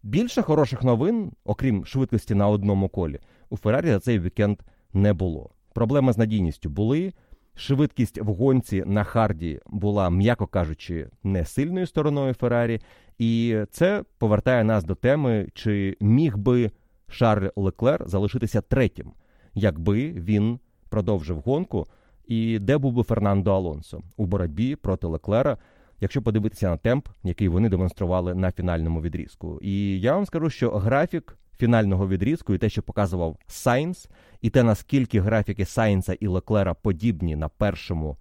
[0.03, 4.59] Більше хороших новин, окрім швидкості на одному колі, у Феррарі за цей вікенд
[4.93, 5.49] не було.
[5.73, 7.13] Проблеми з надійністю були.
[7.55, 12.81] Швидкість в гонці на харді була, м'яко кажучи, не сильною стороною Феррарі,
[13.17, 16.71] і це повертає нас до теми, чи міг би
[17.07, 19.11] Шарль Леклер залишитися третім,
[19.53, 20.59] якби він
[20.89, 21.87] продовжив гонку,
[22.27, 25.57] і де був би Фернандо Алонсо у боротьбі проти Леклера,
[26.01, 29.59] якщо подивитися на темп, який вони демонстрували на фінальному відрізку.
[29.61, 34.09] І я вам скажу, що графік фінального відрізку, і те, що показував Сайнс,
[34.41, 38.17] і те, наскільки графіки Сайнса і Леклера подібні на першому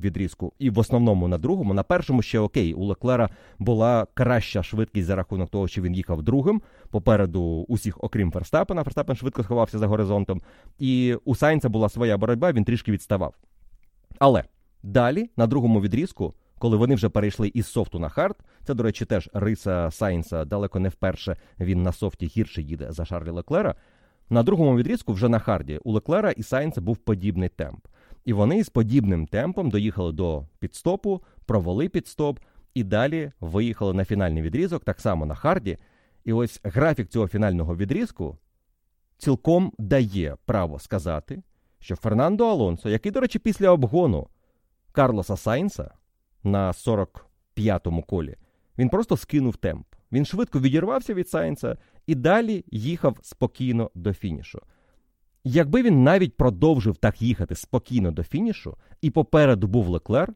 [0.00, 1.74] відрізку, і в основному на другому.
[1.74, 6.22] На першому ще окей, у Леклера була краща швидкість за рахунок того, що він їхав
[6.22, 6.62] другим.
[6.90, 8.84] Попереду усіх, окрім Ферстапена.
[8.84, 10.42] Ферстапен швидко сховався за горизонтом.
[10.78, 13.34] І у Сайнса була своя боротьба, він трішки відставав.
[14.18, 14.44] Але
[14.82, 18.36] далі, на другому відрізку, коли вони вже перейшли із софту на хард.
[18.64, 23.04] Це, до речі, теж риса Сайнса далеко не вперше він на софті гірше їде за
[23.04, 23.74] Шарля Леклера.
[24.30, 27.86] На другому відрізку вже на харді у Леклера і Сайнса був подібний темп.
[28.24, 32.38] І вони з подібним темпом доїхали до піт-стопу, провели піт-стоп
[32.74, 35.78] і далі виїхали на фінальний відрізок, так само на харді.
[36.24, 38.38] І ось графік цього фінального відрізку
[39.18, 41.42] цілком дає право сказати,
[41.78, 44.28] що Фернандо Алонсо, який, до речі, після обгону
[44.92, 45.90] Карлоса Сайнса
[46.44, 48.36] на 45-му колі,
[48.78, 49.86] він просто скинув темп.
[50.12, 51.76] Він швидко відірвався від Сайнса
[52.06, 54.60] і далі їхав спокійно до фінішу.
[55.44, 60.34] Якби він навіть продовжив так їхати спокійно до фінішу, і попереду був Леклер,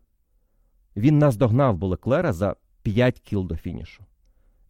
[0.97, 4.05] він наздогнав би Леклера за 5 кіл до фінішу.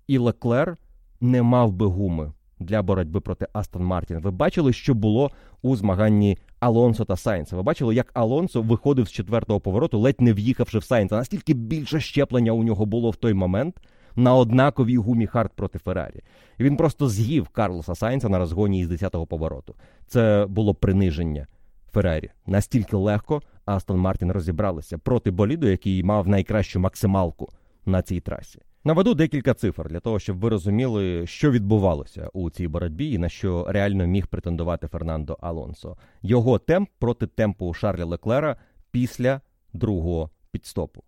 [0.07, 0.77] І Леклер
[1.21, 4.19] не мав би гуми для боротьби проти Астон Мартін.
[4.19, 5.31] Ви бачили, що було
[5.63, 7.57] у змаганні Алонсо та Сайнса.
[7.57, 11.17] Ви бачили, як Алонсо виходив з четвертого повороту, ледь не в'їхавши в Сайнса.
[11.17, 13.81] Настільки більше щеплення у нього було в той момент
[14.17, 16.21] на однаковій гумі Харт проти Феррарі.
[16.59, 19.75] І він просто з'їв Карлоса Сайнса на розгоні із 10-го повороту.
[20.07, 21.47] Це було приниження
[21.93, 22.31] Феррарі.
[22.47, 27.49] Настільки легко Астон Мартін розібралися проти боліду, який мав найкращу максималку
[27.87, 28.61] на цій трасі.
[28.87, 33.29] Наведу декілька цифр для того, щоб ви розуміли, що відбувалося у цій боротьбі і на
[33.29, 35.97] що реально міг претендувати Фернандо Алонсо.
[36.23, 38.57] Його темп проти темпу Шарля Леклера
[38.91, 39.41] після
[39.73, 41.03] другого підстопу.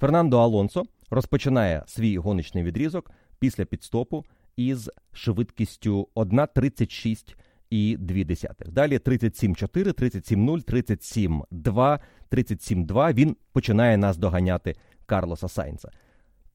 [0.00, 4.24] Фернандо Алонсо розпочинає свій гоночний відрізок після підстопу
[4.56, 7.34] із швидкістю 1.36
[7.70, 8.24] і 2
[8.66, 15.90] Далі 37.4, 37.0, 37.2, 37.2 він починає нас доганяти Карлоса Сайнца.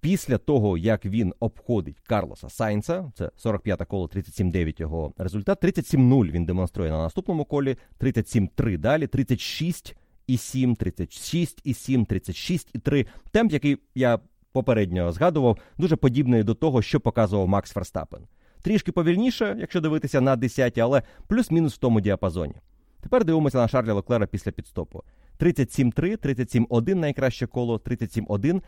[0.02, 5.64] Після того, як він обходить Карлоса Сайнца, це 45 коло 37-9 його результат.
[5.64, 9.96] 37-0 він демонструє на наступному колі, 37-3 далі, 36
[10.28, 13.06] і 7, 36 і 7, 36 і 3.
[13.32, 14.20] Темп, який я
[14.52, 18.28] попередньо згадував, дуже подібний до того, що показував Макс Ферстапен.
[18.62, 22.56] Трішки повільніше, якщо дивитися на 10, але плюс-мінус в тому діапазоні.
[23.02, 25.04] Тепер дивимося на Шарля Леклера після підстопу.
[25.40, 28.62] 37-3, 37-1 найкраще коло, 37-1,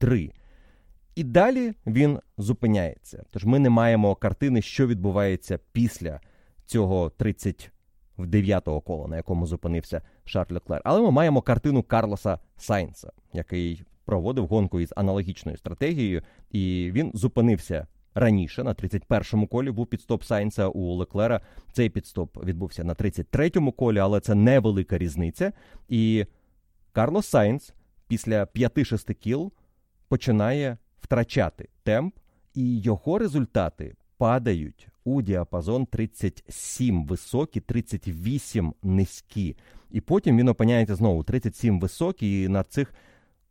[0.00, 0.30] 37-3.
[1.14, 3.24] І далі він зупиняється.
[3.30, 6.20] Тож ми не маємо картини, що відбувається після
[6.66, 10.80] цього 39-го кола, на якому зупинився Шарль Леклер.
[10.84, 17.86] Але ми маємо картину Карлоса Сайнса, який проводив гонку із аналогічною стратегією, і він зупинився
[18.14, 19.70] раніше на 31-му колі.
[19.70, 21.40] Був піт-стоп Сайнса у Леклера.
[21.72, 25.52] Цей піт-стоп відбувся на 33-му колі, але це невелика різниця.
[25.88, 26.26] І
[26.92, 27.74] Карлос Сайнс
[28.08, 29.52] після 5-6 кіл
[30.08, 32.14] починає втрачати темп,
[32.54, 39.56] і його результати падають у діапазон 37 високі, 38 низькі.
[39.90, 42.94] І потім він опиняється знову 37 високі, і на цих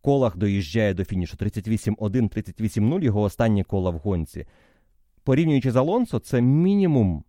[0.01, 4.45] колах доїжджає до фінішу 38-1, 38-0, його останні кола в гонці.
[5.23, 7.23] Порівнюючи з Алонсо, це мінімум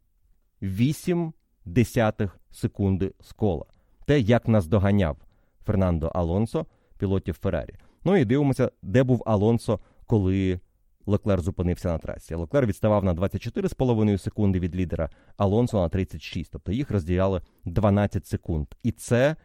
[0.63, 1.33] 8
[1.65, 3.65] десятих секунди з кола.
[4.05, 5.17] Те, як нас доганяв
[5.65, 6.67] Фернандо Алонсо,
[6.99, 7.75] пілотів Феррарі.
[8.07, 10.61] Ну і дивимося, де був Алонсо, коли
[11.07, 12.35] Леклер зупинився на трасі.
[12.35, 16.53] Леклер відставав на 24,5 секунди від лідера, Алонсо на 36.
[16.53, 18.67] Тобто їх розділяли 12 секунд.
[18.83, 19.37] І це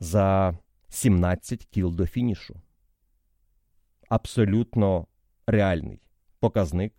[0.00, 2.60] за 17 кіл до фінішу.
[4.08, 5.06] Абсолютно
[5.46, 6.00] реальний
[6.40, 6.92] показник,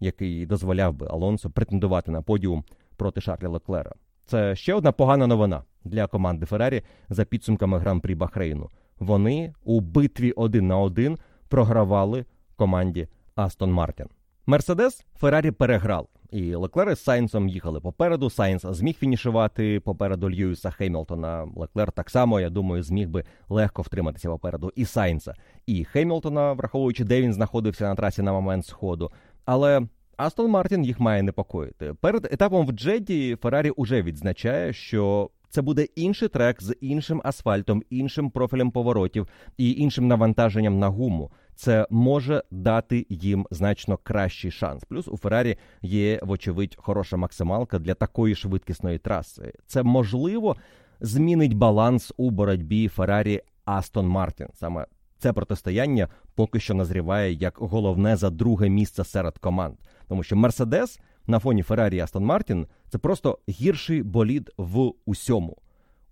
[0.00, 2.64] який дозволяв би Алонсо претендувати на подіум
[2.96, 3.92] проти Шарля Леклера.
[4.26, 8.70] Це ще одна погана новина для команди Феррарі за підсумками гран-прі Бахрейну.
[9.02, 12.24] Вони у битві один на один програвали
[12.56, 14.06] команді Астон Мартін.
[14.46, 18.30] Мерседес Феррарі переграв, і Леклер з Сайнсом їхали попереду.
[18.30, 21.48] Сайнс зміг фінішувати попереду Льюіса Хеймлтона.
[21.56, 25.34] Леклер так само, я думаю, зміг би легко втриматися попереду і Сайнса,
[25.66, 29.10] і Хеймлтона, враховуючи, де він знаходився на трасі на момент сходу.
[29.44, 29.82] Але
[30.16, 31.94] Астон Мартін їх має непокоїти.
[32.00, 37.82] Перед етапом в Джеді Феррарі уже відзначає, що це буде інший трек з іншим асфальтом,
[37.90, 41.30] іншим профілем поворотів і іншим навантаженням на гуму.
[41.54, 44.84] Це може дати їм значно кращий шанс.
[44.84, 49.52] Плюс у Феррарі є, вочевидь, хороша максималка для такої швидкісної траси.
[49.66, 50.56] Це можливо
[51.00, 54.48] змінить баланс у боротьбі Феррарі Астон Мартін.
[54.54, 54.86] Саме
[55.18, 59.74] це протистояння поки що назріває як головне за друге місце серед команд,
[60.08, 65.56] тому що Мерседес на фоні Феррарі Астон Мартін це просто гірший болід в усьому.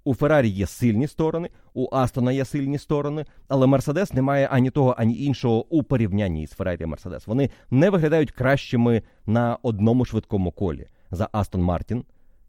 [0.04, 4.70] У Феррарі є сильні сторони, у Астона є сильні сторони, але Мерседес не має ані
[4.70, 7.26] того, ані іншого у порівнянні з Феррарі Мерседес.
[7.26, 12.04] Вони не виглядають кращими на одному швидкому колі за Астон Мартін,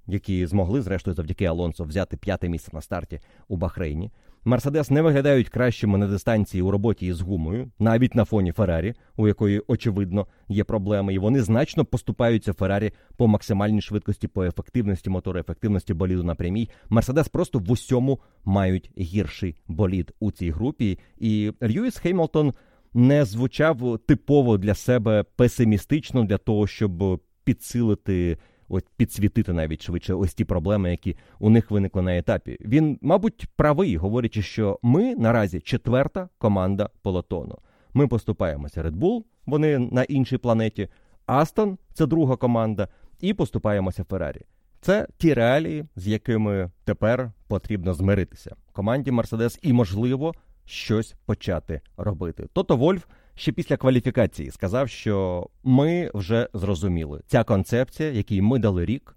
[0.07, 4.11] які змогли, зрештою, завдяки Алонсо взяти п'яте місце на старті у Бахрейні.
[4.45, 9.27] Мерседес не виглядають кращими на дистанції у роботі із гумою, навіть на фоні Феррарі, у
[9.27, 15.39] якої очевидно є проблеми, і вони значно поступаються Феррарі по максимальній швидкості, по ефективності мотору,
[15.39, 16.69] ефективності боліду на прямій.
[16.89, 20.99] Мерседес просто в усьому мають гірший болід у цій групі.
[21.17, 22.53] І Льюіс Хеймлтон
[22.93, 28.37] не звучав типово для себе песимістично для того, щоб підсилити
[28.71, 32.57] ось підсвітити навіть швидше ось ті проблеми, які у них виникли на етапі.
[32.61, 37.57] Він, мабуть, правий, говорячи, що ми наразі четверта команда полотону.
[37.93, 40.89] Ми поступаємося Red Bull, вони на іншій планеті.
[41.25, 42.87] Астон це друга команда,
[43.19, 44.41] і поступаємося Феррарі.
[44.81, 50.33] Це ті реалії, з якими тепер потрібно змиритися команді Мерседес і, можливо,
[50.65, 52.47] щось почати робити.
[52.53, 53.03] Тото Вольф
[53.35, 59.15] ще після кваліфікації сказав, що ми вже зрозуміли, ця концепція, якій ми дали рік,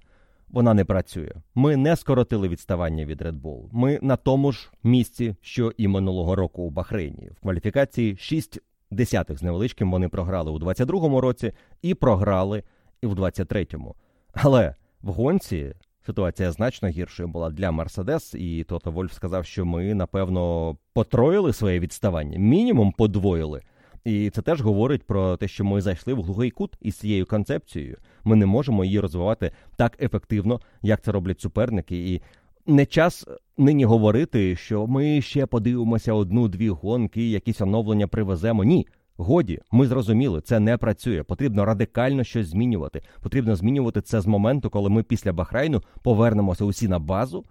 [0.49, 1.33] вона не працює.
[1.55, 3.69] Ми не скоротили відставання від Red Bull.
[3.73, 7.31] Ми на тому ж місці, що і минулого року у Бахрейні.
[7.37, 8.61] В кваліфікації 6
[8.91, 11.53] десятих з невеличким вони програли у 22-му році
[11.83, 12.63] і програли
[13.03, 13.95] і в 23-му.
[14.35, 15.75] Але в гонці
[16.07, 21.81] ситуація значно гіршою була для Мерседес, і Тото Вольф сказав, що ми напевно потроїли своє
[21.81, 23.63] відставання, мінімум подвоїли.
[24.05, 27.97] І це теж говорить про те, що ми зайшли в глухий кут із цією концепцією.
[28.25, 32.13] Ми не можемо її розвивати так ефективно, як це роблять суперники.
[32.15, 32.23] І
[32.67, 33.27] не час
[33.59, 38.65] нині говорити, що ми ще подивимося одну-дві гонки, якісь оновлення привеземо.
[38.65, 38.87] Ні.
[39.17, 41.23] Годі, ми зрозуміли, це не працює.
[41.23, 43.03] Потрібно радикально щось змінювати.
[43.23, 47.45] Потрібно змінювати це з моменту, коли ми після Бахрайну повернемося усі на базу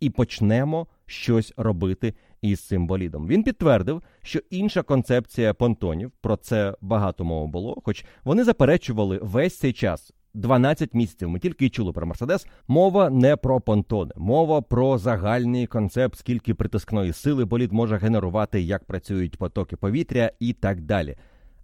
[0.00, 3.26] і почнемо щось робити із цим болідом.
[3.26, 9.58] Він підтвердив, що інша концепція понтонів про це багато мови було, хоч вони заперечували весь
[9.58, 10.12] цей час.
[10.34, 12.46] 12 місяців ми тільки й чули про Мерседес.
[12.68, 18.84] Мова не про понтони, мова про загальний концепт, скільки притискної сили болід може генерувати, як
[18.84, 21.16] працюють потоки повітря і так далі.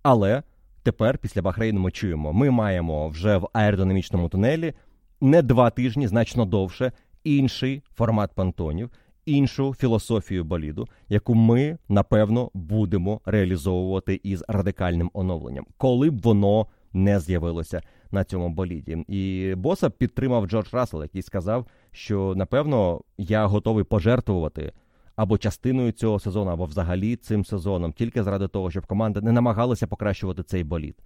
[0.03, 0.43] Але
[0.83, 4.75] тепер, після Бахрейну, ми чуємо, ми маємо вже в аеродинамічному тунелі
[5.21, 6.93] не два тижні, значно довше,
[7.25, 8.91] інший формат понтонів
[9.27, 17.21] іншу філософію боліду, яку ми напевно будемо реалізовувати із радикальним оновленням, коли б воно не
[17.21, 19.05] з'явилося на цьому боліді.
[19.09, 24.73] І боса підтримав Джордж Рассел, який сказав, що напевно я готовий пожертвувати.
[25.17, 29.87] Або частиною цього сезону, або взагалі цим сезоном, тільки заради того, щоб команда не намагалася
[29.87, 30.97] покращувати цей болід.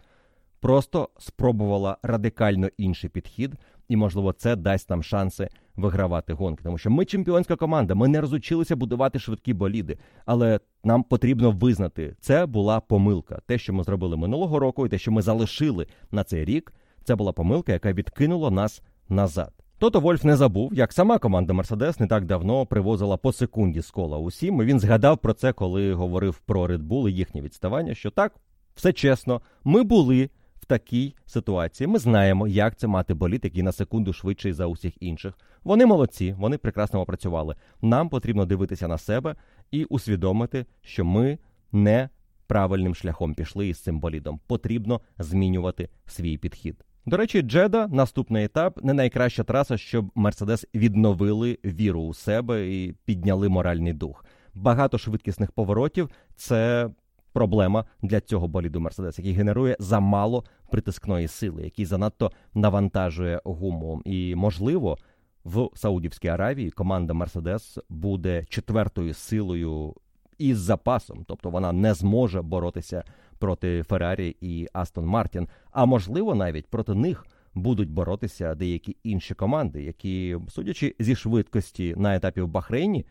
[0.60, 3.54] Просто спробувала радикально інший підхід,
[3.88, 5.48] і, можливо, це дасть нам шанси
[5.80, 6.64] вигравати гонки.
[6.64, 12.16] Тому що ми чемпіонська команда, ми не розучилися будувати швидкі боліди, але нам потрібно визнати,
[12.20, 13.40] це була помилка.
[13.46, 16.72] Те, що ми зробили минулого року, і те, що ми залишили на цей рік,
[17.04, 19.52] це була помилка, яка відкинула нас назад.
[19.78, 23.90] Тото Вольф не забув, як сама команда Мерседес не так давно привозила по секунді з
[23.90, 24.62] кола усім.
[24.62, 27.94] і Він згадав про це, коли говорив про Red Bull і їхнє відставання.
[27.94, 28.34] Що так,
[28.74, 30.30] все чесно, ми були
[30.70, 35.38] такій ситуації ми знаємо, як це мати боліт, який на секунду швидший за усіх інших.
[35.64, 37.54] Вони молодці, вони прекрасно опрацювали.
[37.82, 39.36] Нам потрібно дивитися на себе
[39.70, 41.38] і усвідомити, що ми
[41.72, 42.08] не
[42.46, 44.40] правильним шляхом пішли із цим болідом.
[44.46, 46.84] Потрібно змінювати свій підхід.
[47.06, 52.94] До речі, Джеда, наступний етап, не найкраща траса, щоб Мерседес відновили віру у себе і
[53.04, 54.24] підняли моральний дух.
[54.54, 56.90] Багато швидкісних поворотів це
[57.32, 64.02] проблема для цього боліду Мерседес, який генерує замало притискної сили, який занадто навантажує гуму.
[64.04, 64.98] І можливо.
[65.44, 69.94] В Саудівській Аравії команда Мерседес буде четвертою силою
[70.38, 73.04] із запасом, тобто вона не зможе боротися
[73.38, 75.48] проти Феррарі і Астон Мартін.
[75.70, 82.16] А можливо, навіть проти них будуть боротися деякі інші команди, які, судячи зі швидкості на
[82.16, 83.06] етапі в Бахрейні,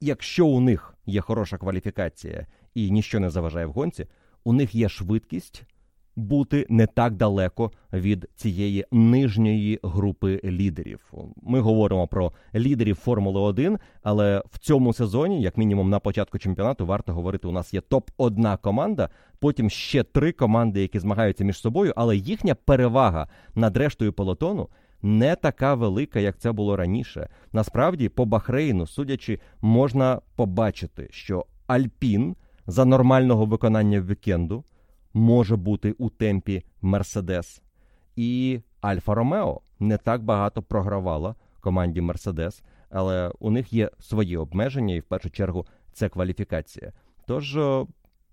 [0.00, 2.46] якщо у них є хороша кваліфікація
[2.86, 4.06] і ніщо не заважає в гонці,
[4.44, 5.64] у них є швидкість
[6.16, 11.12] бути не так далеко від цієї нижньої групи лідерів.
[11.42, 16.86] Ми говоримо про лідерів Формули 1, але в цьому сезоні, як мінімум на початку чемпіонату,
[16.86, 19.08] варто говорити, у нас є топ 1 команда,
[19.38, 24.68] потім ще три команди, які змагаються між собою, але їхня перевага над рештою полотону.
[25.02, 27.28] Не така велика, як це було раніше.
[27.52, 32.36] Насправді, по Бахрейну, судячи, можна побачити, що Альпін
[32.68, 34.64] за нормального виконання вікенду
[35.14, 37.62] може бути у темпі Мерседес.
[38.16, 44.94] І Альфа Ромео не так багато програвала команді Мерседес, але у них є свої обмеження,
[44.94, 46.92] і в першу чергу це кваліфікація.
[47.26, 47.58] Тож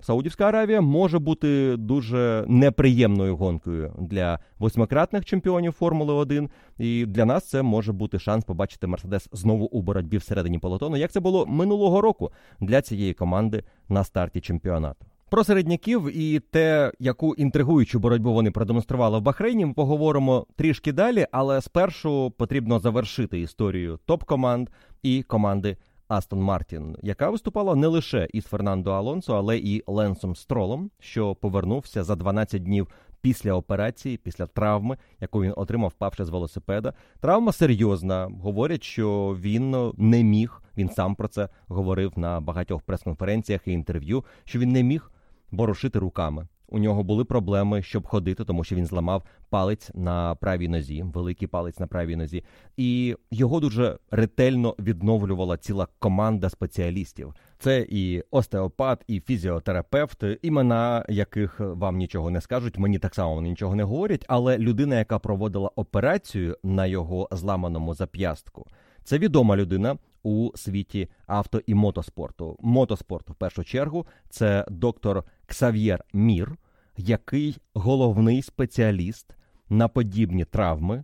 [0.06, 6.50] Саудівська Аравія може бути дуже неприємною гонкою для восьмикратних чемпіонів Формули 1.
[6.78, 11.12] І для нас це може бути шанс побачити Мерседес знову у боротьбі всередині полотону, як
[11.12, 15.06] це було минулого року для цієї команди на старті чемпіонату.
[15.30, 21.28] Про середняків і те, яку інтригуючу боротьбу вони продемонстрували в Бахрейні, ми поговоримо трішки далі,
[21.32, 24.70] але спершу потрібно завершити історію топ-команд
[25.04, 25.78] і команди
[26.08, 32.04] Астон Мартін, яка виступала не лише із Фернандо Алонсо, але і Ленсом Стролом, що повернувся
[32.04, 32.88] за 12 днів
[33.22, 36.94] після операції, після травми, яку він отримав, впавши з велосипеда.
[37.20, 38.32] Травма серйозна.
[38.42, 40.62] Говорять, що він не міг.
[40.78, 45.12] Він сам про це говорив на багатьох прес-конференціях і інтерв'ю, що він не міг
[45.52, 46.48] ворушити руками.
[46.68, 51.48] У нього були проблеми, щоб ходити, тому що він зламав палець на правій нозі, великий
[51.48, 52.44] палець на правій нозі,
[52.78, 57.34] і його дуже ретельно відновлювала ціла команда спеціалістів.
[57.60, 62.78] Це і остеопат, і фізіотерапевт, імена яких вам нічого не скажуть.
[62.78, 64.26] Мені так само нічого не говорять.
[64.28, 68.68] Але людина, яка проводила операцію на його зламаному зап'ястку,
[69.04, 72.58] це відома людина у світі авто і мотоспорту.
[72.60, 76.58] Мотоспорту в першу чергу це доктор Ксав'єр Мір,
[76.98, 79.36] який головний спеціаліст
[79.70, 81.04] на подібні травми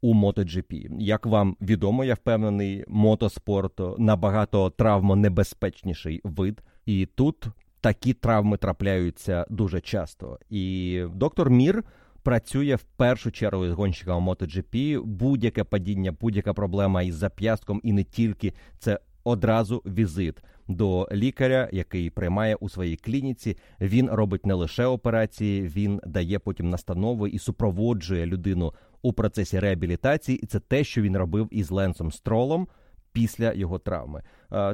[0.00, 1.00] у MotoGP.
[1.00, 7.46] Як вам відомо, я впевнений, мотоспорт набагато травмонебезпечніший вид, і тут
[7.80, 10.38] такі травми трапляються дуже часто.
[10.50, 11.84] І доктор Мір.
[12.22, 15.02] Працює в першу чергу з гонщиками MotoGP.
[15.02, 22.10] Будь-яке падіння, будь-яка проблема із зап'ястком, і не тільки це одразу візит до лікаря, який
[22.10, 23.56] приймає у своїй клініці.
[23.80, 30.38] Він робить не лише операції, він дає потім настанови і супроводжує людину у процесі реабілітації.
[30.38, 32.68] І це те, що він робив із Ленсом Стролом
[33.12, 34.22] після його травми.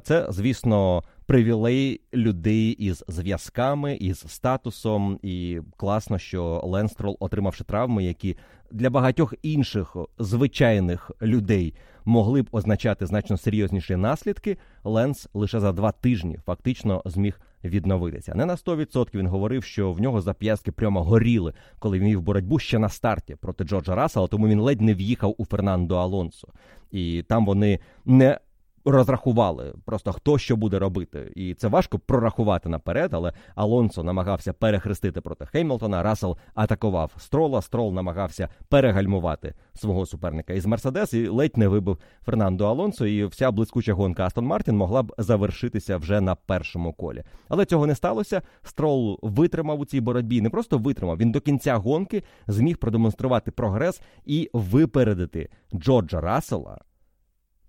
[0.03, 8.37] Це, звісно, привілей людей із зв'язками, із статусом, і класно, що Ленстрол, отримавши травми, які
[8.71, 11.75] для багатьох інших звичайних людей
[12.05, 14.57] могли б означати значно серйозніші наслідки.
[14.85, 18.35] Ленс лише за два тижні фактично зміг відновитися.
[18.35, 22.59] Не на 100% він говорив, що в нього зап'ястки прямо горіли, коли він вів боротьбу
[22.59, 26.49] ще на старті проти Джорджа Рассела, тому він ледь не в'їхав у Фернандо Алонсо.
[26.91, 28.39] І там вони не
[28.85, 33.15] розрахували просто хто що буде робити, і це важко прорахувати наперед.
[33.15, 36.03] Але Алонсо намагався перехрестити проти Хеймлтона.
[36.03, 37.63] Рассел атакував строла.
[37.63, 43.07] Строл намагався перегальмувати свого суперника із Мерседес і ледь не вибив Фернандо Алонсо.
[43.07, 47.25] І вся блискуча гонка Астон Мартін могла б завершитися вже на першому колі.
[47.49, 48.43] Але цього не сталося.
[48.63, 50.41] Строл витримав у цій боротьбі.
[50.41, 51.17] Не просто витримав.
[51.17, 56.79] Він до кінця гонки зміг продемонструвати прогрес і випередити Джорджа Рассела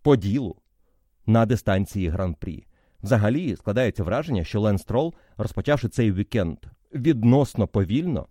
[0.01, 0.55] по ділу
[1.29, 2.65] на дистанції гран-прі.
[3.03, 6.57] Взагалі складається враження, що Лен Строл, розпочавши цей вікенд
[6.95, 8.27] відносно повільно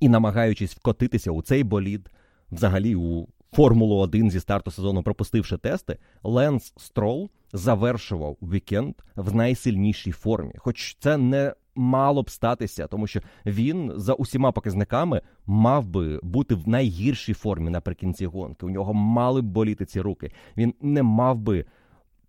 [0.00, 2.10] і намагаючись вкотитися у цей болід,
[2.50, 10.12] взагалі у Формулу 1 зі старту сезону, пропустивши тести, Ленс Строл завершував вікенд в найсильнішій
[10.12, 10.54] формі.
[10.58, 16.54] Хоч це не мало б статися, тому що він за усіма показниками мав би бути
[16.54, 18.66] в найгіршій формі наприкінці гонки.
[18.66, 20.32] У нього мали б боліти ці руки.
[20.56, 21.64] Він не мав би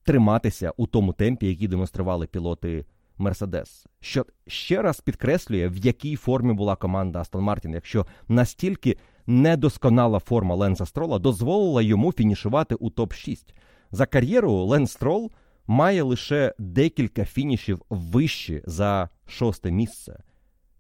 [0.04, 2.86] триматися у тому темпі, який демонстрували пілоти
[3.18, 3.86] Мерседес.
[3.99, 8.97] Що ще раз підкреслює, в якій формі була команда Астон Мартін, якщо настільки
[9.28, 13.54] недосконала форма Ленса Строла дозволила йому фінішувати у топ-6.
[13.91, 15.32] За кар'єру Ленс Строл
[15.68, 20.24] має лише декілька фінішів вище за шосте місце,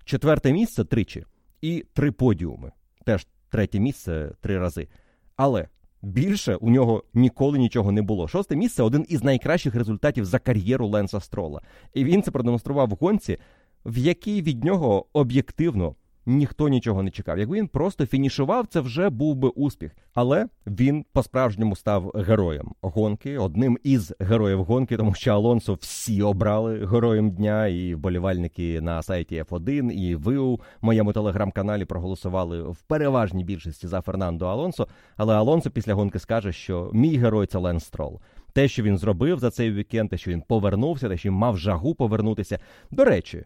[0.05, 1.25] четверте місце тричі
[1.61, 2.71] і три подіуми.
[3.05, 4.87] Теж третє місце три рази.
[5.35, 5.67] Але
[6.03, 8.27] Більше у нього ніколи нічого не було.
[8.27, 11.61] Шосте місце один із найкращих результатів за кар'єру Ленса Строла.
[11.93, 13.37] І він це продемонстрував в гонці,
[13.85, 15.95] в якій від нього об'єктивно
[16.25, 17.39] ніхто нічого не чекав.
[17.39, 19.91] Якби він просто фінішував, це вже був би успіх.
[20.13, 26.85] Але він по-справжньому став героєм гонки, одним із героїв гонки, тому що Алонсо всі обрали
[26.85, 33.43] героєм дня, і вболівальники на сайті F1, і ви у моєму телеграм-каналі проголосували в переважній
[33.43, 34.87] більшості за Фернандо Алонсо.
[35.17, 38.19] Але Алонсо після гонки скаже, що мій герой це Лен Строл.
[38.53, 41.57] Те, що він зробив за цей вікенд, те, що він повернувся, те, що він мав
[41.57, 42.59] жагу повернутися.
[42.91, 43.45] До речі,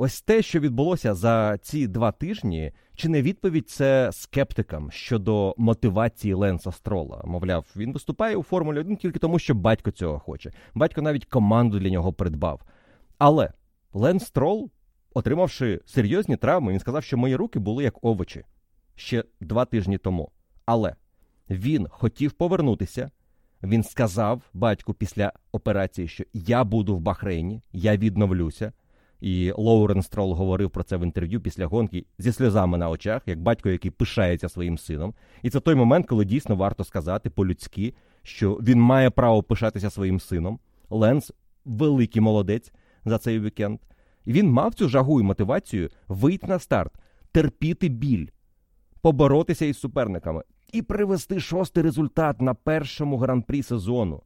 [0.00, 6.34] Ось те, що відбулося за ці два тижні, чи не відповідь це скептикам щодо мотивації
[6.34, 7.22] Ленса Строла?
[7.24, 10.52] Мовляв, він виступає у Формулі 1 тільки тому, що батько цього хоче.
[10.74, 12.62] Батько навіть команду для нього придбав.
[13.18, 13.52] Але
[13.92, 14.70] Ленс Строл,
[15.14, 18.44] отримавши серйозні травми, він сказав, що мої руки були як овочі
[18.94, 20.30] ще два тижні тому.
[20.64, 20.94] Але
[21.50, 23.10] він хотів повернутися.
[23.62, 28.72] Він сказав батьку після операції, що я буду в Бахрейні, я відновлюся.
[29.20, 33.40] І Лоурен Строл говорив про це в інтерв'ю після гонки зі сльозами на очах, як
[33.40, 35.14] батько, який пишається своїм сином.
[35.42, 40.20] І це той момент, коли дійсно варто сказати по-людськи, що він має право пишатися своїм
[40.20, 40.58] сином.
[40.90, 41.32] Ленс
[41.64, 42.72] великий молодець
[43.04, 43.78] за цей вікенд.
[44.24, 46.92] І він мав цю жагу і мотивацію вийти на старт,
[47.32, 48.26] терпіти біль,
[49.00, 50.42] поборотися із суперниками
[50.72, 54.22] і привести шостий результат на першому гран-прі сезону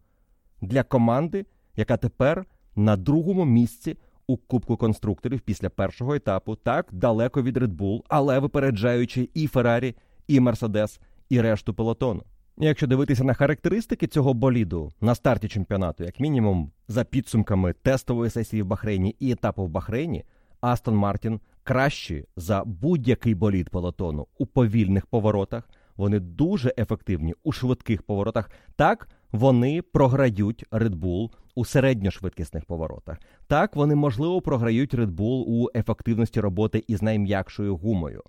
[0.60, 7.42] для команди, яка тепер на другому місці у Кубку конструкторів після першого етапу, так далеко
[7.42, 9.94] від Red Bull, але випереджаючи і Феррарі,
[10.28, 12.22] і Мерседес, і решту пелотону.
[12.56, 18.62] Якщо дивитися на характеристики цього боліду на старті чемпіонату, як мінімум, за підсумками тестової сесії
[18.62, 20.24] в Бахрейні і етапу в Бахрейні,
[20.60, 25.68] Астон Мартін кращі за будь-який болід пелотону у повільних поворотах.
[25.96, 28.50] Вони дуже ефективні у швидких поворотах.
[28.76, 33.18] Так вони програють Red Bull у середньошвидкісних поворотах.
[33.46, 38.22] Так вони можливо програють Red Bull у ефективності роботи із найм'якшою гумою,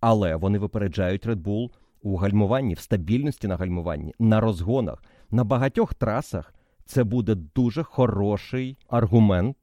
[0.00, 1.70] але вони випереджають Red Bull
[2.02, 6.54] у гальмуванні, в стабільності на гальмуванні, на розгонах, на багатьох трасах.
[6.84, 9.56] Це буде дуже хороший аргумент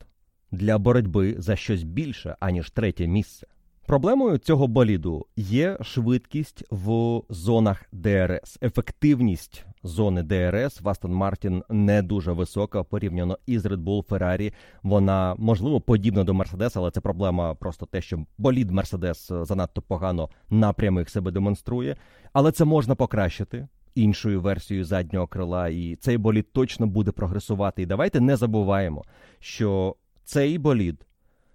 [0.52, 3.48] для боротьби за щось більше, аніж третє місце.
[3.90, 8.58] Проблемою цього боліду є швидкість в зонах ДРС.
[8.62, 14.54] Ефективність зони ДРС в Астон Мартін не дуже висока порівняно із Red Bull Ferrari.
[14.84, 20.30] Вона можливо подібна до Мерседес, але це проблема просто те, що болід Мерседес занадто погано
[20.50, 21.96] на прямих себе демонструє.
[22.34, 27.82] Але це можна покращити іншою версією заднього крила, і цей болід точно буде прогресувати.
[27.82, 29.04] І давайте не забуваємо,
[29.40, 31.06] що цей болід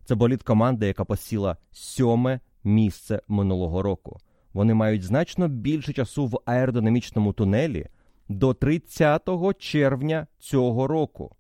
[0.05, 4.19] це болід команди, яка посіла сьоме місце минулого року.
[4.53, 7.87] Вони мають значно більше часу в аеродинамічному тунелі
[8.29, 9.29] до 30
[9.59, 11.37] червня цього року.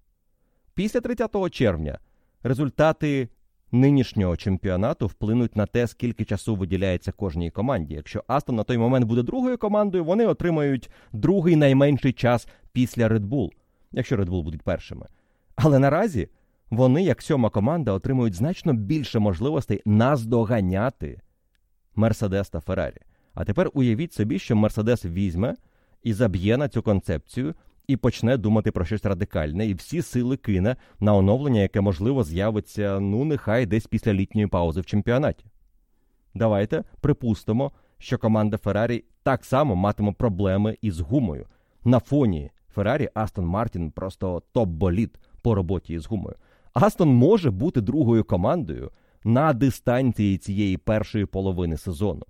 [0.74, 1.98] Після 30 червня
[2.42, 3.28] результати
[3.72, 7.94] нинішнього чемпіонату вплинуть на те, скільки часу виділяється кожній команді.
[7.94, 13.28] Якщо Астон на той момент буде другою командою, вони отримають другий найменший час після Red
[13.28, 13.50] Bull,
[13.92, 15.06] якщо Red Bull будуть першими.
[15.56, 16.28] Але наразі
[16.70, 21.20] вони, як сьома команда, отримують значно більше можливостей наздоганяти
[21.94, 23.00] Мерседес та Феррарі.
[23.34, 25.54] А тепер уявіть собі, що Мерседес візьме
[26.02, 27.54] і заб'є на цю концепцію
[27.86, 33.00] і почне думати про щось радикальне, і всі сили кине на оновлення, яке можливо з'явиться,
[33.00, 35.46] ну нехай десь після літньої паузи в чемпіонаті.
[36.34, 41.46] Давайте припустимо, що команда Феррарі так само матиме проблеми із гумою.
[41.84, 45.10] На фоні Феррарі Астон Мартін просто топ-боліт
[45.42, 46.36] по роботі із гумою.
[46.74, 48.90] Астон може бути другою командою
[49.24, 52.22] на дистанції цієї першої половини сезону.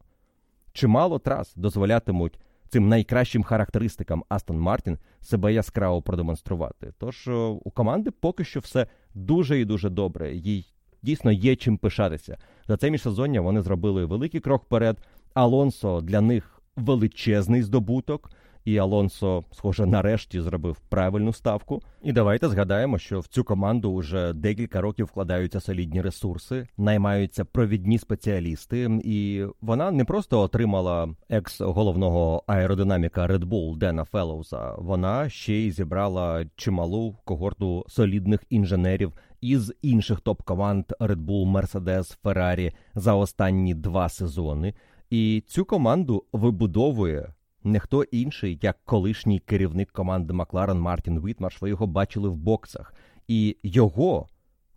[0.72, 2.38] Чимало трас дозволятимуть
[2.68, 6.92] цим найкращим характеристикам Астон Мартін себе яскраво продемонструвати.
[6.99, 7.28] Тож
[7.64, 10.34] у команди поки що все дуже і дуже добре.
[10.34, 10.66] Їй
[11.03, 12.38] дійсно є чим пишатися.
[12.66, 14.99] За це міжсезоння вони зробили великий крок вперед.
[15.34, 18.30] Алонсо для них величезний здобуток
[18.65, 21.83] і Алонсо, схоже, нарешті зробив правильну ставку.
[22.03, 27.99] І давайте згадаємо, що в цю команду вже декілька років вкладаються солідні ресурси, наймаються провідні
[27.99, 35.55] спеціалісти, і вона не просто отримала екс головного аеродинаміка Red Bull Дена Феллоуза, вона ще
[35.55, 39.12] й зібрала чималу когорту солідних інженерів.
[39.41, 44.75] Із інших топ-команд Red Bull, Mercedes, Ferrari за останні два сезони,
[45.11, 47.34] і цю команду вибудовує
[47.65, 52.95] не хто інший, як колишній керівник команди Макларен Мартін Вітмарш, ви його бачили в боксах,
[53.29, 54.27] і його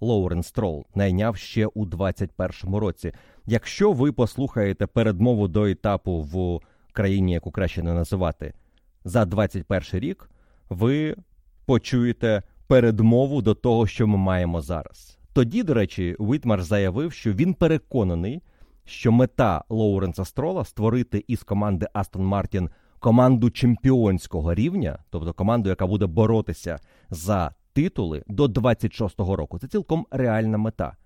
[0.02, 3.12] Лоурен Строл найняв ще у 21-му році.
[3.46, 6.60] Якщо ви послухаєте передмову до етапу в
[6.94, 8.54] країні, яку краще не називати,
[9.04, 10.30] за 21 рік,
[10.70, 11.16] ви
[11.66, 15.18] почуєте передмову до того, що ми маємо зараз.
[15.34, 18.42] Тоді, до речі, Вітмарш заявив, що він переконаний
[18.88, 22.70] що мета Лоуренса Строла створити із команди Астон Мартін
[23.00, 26.80] команду чемпіонського рівня, тобто команду, яка буде боротися
[27.10, 29.60] за титули до 26-го року.
[29.60, 30.98] Це цілком реальна мета.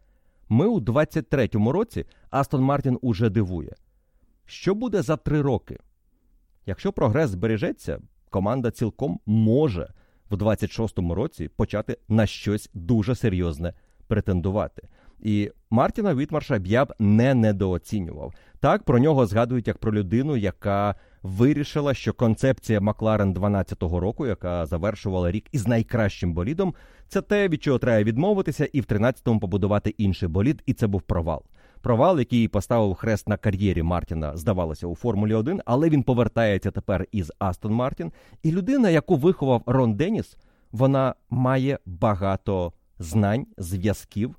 [0.49, 3.75] Ми у 23-му році Астон Мартін уже дивує.
[4.45, 5.77] Що буде за три роки?
[6.65, 9.93] Якщо прогрес збережеться, команда цілком може
[10.29, 13.73] в 26-му році почати на щось дуже серйозне
[14.07, 14.87] претендувати.
[15.21, 18.33] І Мартіна Вітмарша б я б не недооцінював.
[18.59, 24.65] Так про нього згадують як про людину, яка вирішила, що концепція Макларен 12-го року, яка
[24.65, 26.73] завершувала рік із найкращим болідом,
[27.07, 31.01] це те, від чого треба відмовитися, і в 13-му побудувати інший болід, і це був
[31.01, 31.43] провал.
[31.81, 37.05] Провал, який поставив хрест на кар'єрі Мартіна, здавалося, у Формулі 1, але він повертається тепер
[37.11, 38.11] із Астон Мартін.
[38.43, 40.37] І людина, яку виховав Рон Деніс,
[40.71, 44.35] вона має багато знань, зв'язків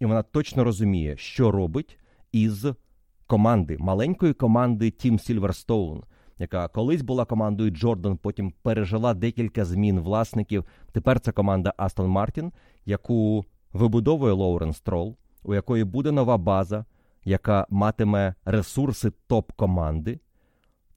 [0.00, 1.98] і вона точно розуміє, що робить
[2.32, 2.66] із
[3.26, 6.02] команди, маленької команди Тім Сільверстоун,
[6.38, 10.64] яка колись була командою Джордан, потім пережила декілька змін власників.
[10.92, 12.52] Тепер це команда Астон Мартін,
[12.86, 16.84] яку вибудовує Лоурен Строл, у якої буде нова база,
[17.24, 20.20] яка матиме ресурси топ-команди.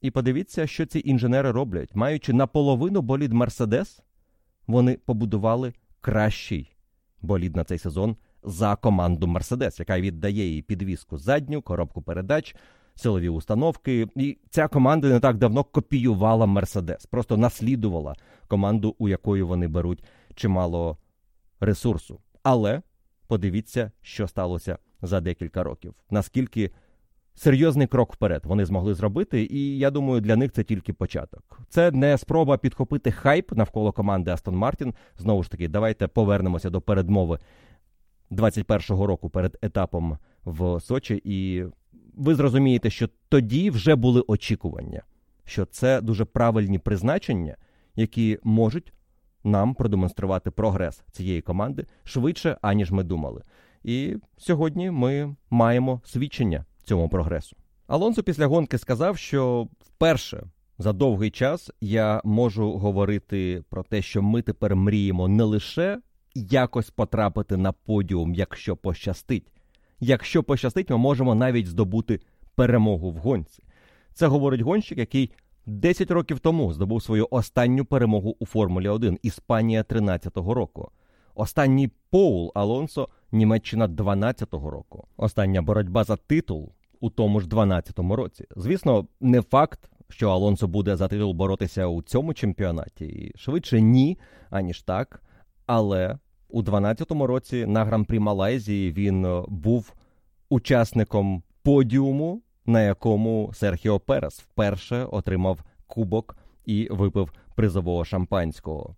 [0.01, 1.95] І подивіться, що ці інженери роблять.
[1.95, 4.03] Маючи наполовину болід Мерседес,
[4.67, 6.75] вони побудували кращий
[7.21, 12.55] болід на цей сезон за команду Мерседес, яка віддає їй підвіску задню, коробку передач,
[12.95, 14.07] силові установки.
[14.15, 18.15] І ця команда не так давно копіювала Мерседес, просто наслідувала
[18.47, 20.03] команду, у якої вони беруть
[20.35, 20.97] чимало
[21.59, 22.19] ресурсу.
[22.43, 22.81] Але
[23.27, 25.93] подивіться, що сталося за декілька років.
[26.09, 26.71] Наскільки
[27.35, 31.59] серйозний крок вперед вони змогли зробити, і я думаю, для них це тільки початок.
[31.69, 34.93] Це не спроба підхопити хайп навколо команди Астон Мартін.
[35.17, 37.39] Знову ж таки, давайте повернемося до передмови
[38.31, 41.63] 21-го року перед етапом в Сочі, і
[42.15, 45.03] ви зрозумієте, що тоді вже були очікування,
[45.45, 47.55] що це дуже правильні призначення,
[47.95, 48.93] які можуть
[49.43, 53.43] нам продемонструвати прогрес цієї команди швидше, аніж ми думали.
[53.83, 57.57] І сьогодні ми маємо свідчення цьому прогресу.
[57.87, 60.43] Алонсо після гонки сказав, що вперше
[60.77, 65.99] за довгий час я можу говорити про те, що ми тепер мріємо не лише
[66.35, 69.51] якось потрапити на подіум, якщо пощастить.
[69.99, 72.19] Якщо пощастить, ми можемо навіть здобути
[72.55, 73.63] перемогу в гонці.
[74.13, 75.31] Це говорить гонщик, який
[75.65, 80.91] 10 років тому здобув свою останню перемогу у Формулі 1 Іспанія 13-го року.
[81.35, 85.07] Останній Поул Алонсо Німеччина 12-го року.
[85.17, 88.45] Остання боротьба за титул у тому ж 12-му році.
[88.55, 93.05] Звісно, не факт, що Алонсо буде за титул боротися у цьому чемпіонаті.
[93.05, 94.17] І швидше ні,
[94.49, 95.23] аніж так.
[95.71, 96.17] Але
[96.49, 99.93] у 12-му році на гран-прі Малайзії він е, був
[100.49, 108.95] учасником подіуму, на якому Серхіо Перес вперше отримав кубок і випив призового шампанського.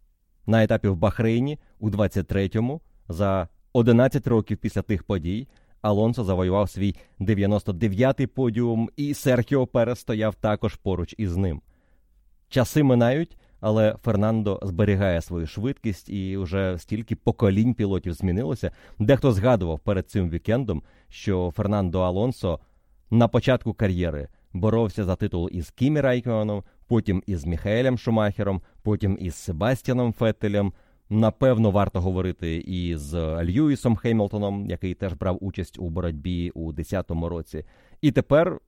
[0.48, 5.48] На етапі в Бахрейні у 23-му за 11 років після тих подій
[5.82, 11.62] Алонсо завоював свій 99-й подіум, і Серхіо Перес стояв також поруч із ним.
[12.50, 18.72] Часи минають, але Фернандо зберігає свою швидкість, і вже стільки поколінь пілотів змінилося.
[19.00, 22.60] Дехто згадував перед цим вікендом, що Фернандо Алонсо
[23.12, 29.36] на початку кар'єри боровся за титул із Кімі Райконеном, потім із Міхаелем Шумахером, потім із
[29.36, 30.74] Себастьяном Феттелем.
[31.10, 37.30] Напевно, варто говорити і з Льюісом Хеймлтоном, який теж брав участь у боротьбі у 2010
[37.30, 37.66] році.
[38.02, 38.60] І тепер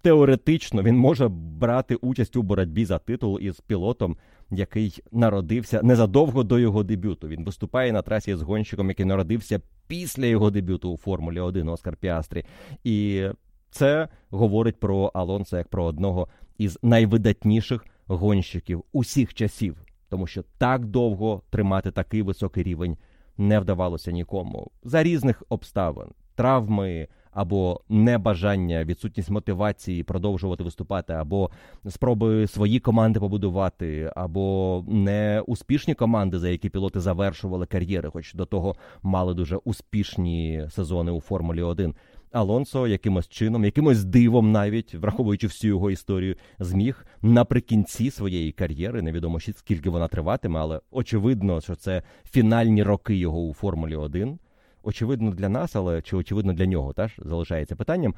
[0.00, 4.16] теоретично він може брати участь у боротьбі за титул із пілотом,
[4.52, 7.28] який народився незадовго до його дебюту.
[7.28, 11.96] Він виступає на трасі з гонщиком, який народився після його дебюту у Формулі 1 Оскар
[11.96, 12.44] Піастрі.
[12.84, 13.26] І
[13.70, 16.28] це говорить про Алонса як про одного
[16.58, 19.76] із найвидатніших гонщиків усіх часів
[20.12, 22.96] тому що так довго тримати такий високий рівень
[23.38, 27.08] не вдавалося нікому за різних обставин, травми.
[27.32, 31.50] Або небажання, відсутність мотивації продовжувати виступати, або
[31.88, 38.76] спроби свої команди побудувати, або неуспішні команди, за які пілоти завершували кар'єри, хоч до того
[39.02, 41.94] мали дуже успішні сезони у Формулі 1.
[42.32, 49.02] Алонсо якимось чином, якимось дивом, навіть враховуючи всю його історію, зміг наприкінці своєї кар'єри.
[49.02, 54.38] Невідомо скільки вона триватиме, але очевидно, що це фінальні роки його у Формулі 1.
[54.82, 58.14] Очевидно для нас, але чи очевидно для нього теж залишається питанням.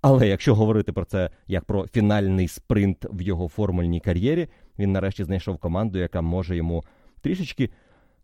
[0.00, 5.24] Але якщо говорити про це як про фінальний спринт в його формульній кар'єрі, він нарешті
[5.24, 6.84] знайшов команду, яка може йому
[7.20, 7.70] трішечки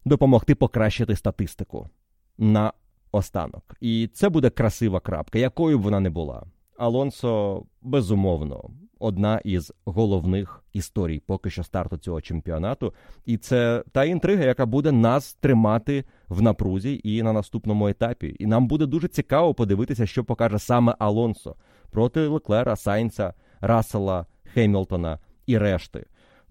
[0.04, 1.90] допомогти покращити статистику
[2.38, 2.72] на
[3.12, 3.76] останок.
[3.80, 6.42] І це буде красива крапка, якою б вона не була.
[6.82, 12.94] Алонсо, безумовно, одна із головних історій поки що старту цього чемпіонату.
[13.26, 18.36] І це та інтрига, яка буде нас тримати в напрузі і на наступному етапі.
[18.38, 21.56] І нам буде дуже цікаво подивитися, що покаже саме Алонсо
[21.90, 26.06] проти Леклера, Сайнца, Рассела, Хемілтона і решти.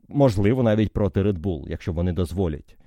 [0.08, 2.78] Можливо, навіть проти Редбул, якщо вони дозволять.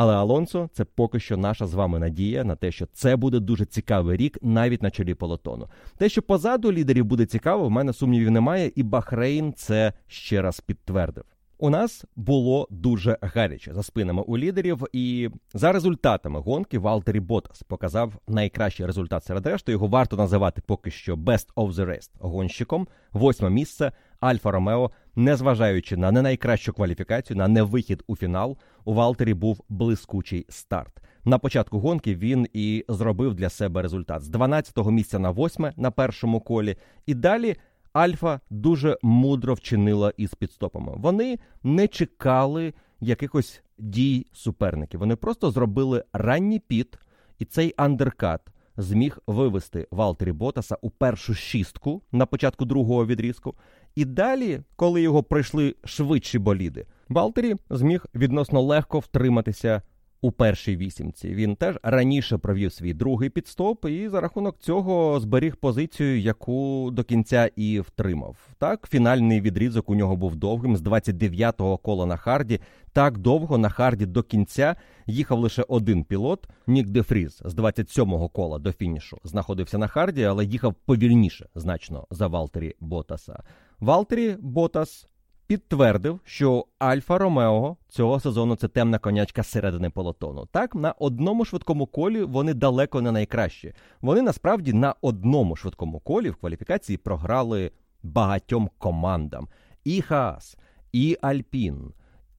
[0.00, 3.64] Але Алонсо це поки що наша з вами надія на те, що це буде дуже
[3.64, 5.68] цікавий рік, навіть на чолі полотону.
[5.96, 10.60] Те, що позаду лідерів буде цікаво, в мене сумнівів немає, і Бахрейн це ще раз
[10.60, 11.24] підтвердив.
[11.60, 17.62] У нас було дуже гаряче за спинами у лідерів, і за результатами гонки Валтері Ботас
[17.62, 19.72] показав найкращий результат серед решти.
[19.72, 22.88] Його варто називати поки що Best of the Rest гонщиком.
[23.12, 28.56] Восьме місце Альфа Ромео, незважаючи на не найкращу кваліфікацію, на невихід у фінал,
[28.88, 31.02] у Валтері був блискучий старт.
[31.24, 35.90] На початку гонки він і зробив для себе результат з 12-го місця на 8 на
[35.90, 36.76] першому колі,
[37.06, 37.56] і далі.
[37.92, 40.92] Альфа дуже мудро вчинила із підстопами.
[40.96, 45.00] Вони не чекали якихось дій суперників.
[45.00, 46.98] Вони просто зробили ранній піт,
[47.38, 48.40] і цей андеркат
[48.76, 53.54] зміг вивести Валтері Ботаса у першу шістку на початку другого відрізку.
[53.94, 59.82] І далі, коли його пройшли швидші боліди, Валтері зміг відносно легко втриматися
[60.20, 61.34] у першій вісімці.
[61.34, 67.04] Він теж раніше провів свій другий підстоп і за рахунок цього зберіг позицію, яку до
[67.04, 68.36] кінця і втримав.
[68.58, 72.60] Так, фінальний відрізок у нього був довгим з 29-го кола на харді.
[72.92, 76.48] Так довго на харді до кінця їхав лише один пілот.
[76.66, 82.26] Нік Дефріз з 27-го кола до фінішу знаходився на харді, але їхав повільніше значно за
[82.26, 83.42] Валтері Ботаса.
[83.80, 85.08] Валтері Ботас
[85.48, 90.46] підтвердив, що Альфа Ромео цього сезону це темна конячка середини полотону.
[90.46, 93.74] Так, на одному швидкому колі вони далеко не найкращі.
[94.00, 97.70] Вони насправді на одному швидкому колі в кваліфікації програли
[98.02, 99.48] багатьом командам.
[99.84, 100.58] І Хаас,
[100.92, 101.92] і Альпін,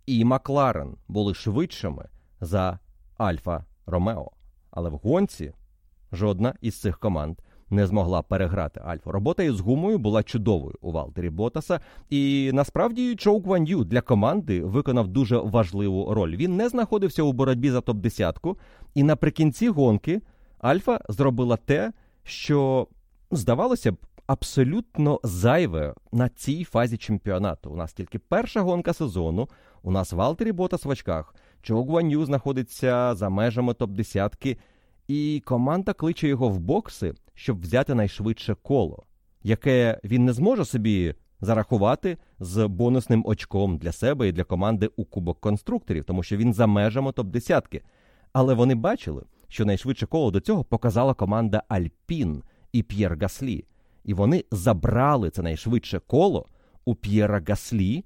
[0.05, 2.09] і Макларен були швидшими
[2.41, 2.79] за
[3.17, 4.31] Альфа Ромео.
[4.71, 5.53] Але в гонці
[6.11, 7.39] жодна із цих команд
[7.69, 9.11] не змогла переграти Альфу.
[9.11, 11.79] Робота із гумою була чудовою у Валтері Ботаса.
[12.09, 16.35] І насправді Чоук Ван Ю для команди виконав дуже важливу роль.
[16.35, 18.55] Він не знаходився у боротьбі за топ-10,
[18.95, 20.21] і наприкінці гонки
[20.59, 21.91] Альфа зробила те,
[22.23, 22.87] що
[23.31, 23.97] здавалося б.
[24.27, 27.69] Абсолютно зайве на цій фазі чемпіонату.
[27.69, 29.49] У нас тільки перша гонка сезону.
[29.83, 31.35] У нас Валтері Ботас в очках.
[31.61, 34.57] Чоук Ван Ю знаходиться за межами топ-10,
[35.07, 39.03] і команда кличе його в бокси, щоб взяти найшвидше коло,
[39.43, 45.05] яке він не зможе собі зарахувати з бонусним очком для себе і для команди у
[45.05, 47.81] Кубок конструкторів, тому що він за межами топ-10.
[48.33, 53.65] Але вони бачили, що найшвидше коло до цього показала команда Альпін і П'єр Гаслі.
[54.03, 56.45] І вони забрали це найшвидше коло
[56.85, 58.05] у П'єра Гаслі,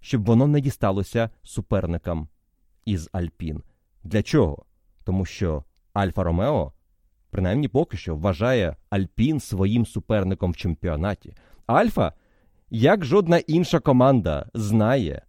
[0.00, 2.28] щоб воно не дісталося суперникам
[2.84, 3.62] із Альпін.
[4.04, 4.64] Для чого?
[5.04, 6.72] Тому що Альфа Ромео
[7.30, 11.34] принаймні поки що вважає Альпін своїм суперником в чемпіонаті.
[11.66, 12.12] Альфа,
[12.70, 15.22] як жодна інша команда, знає,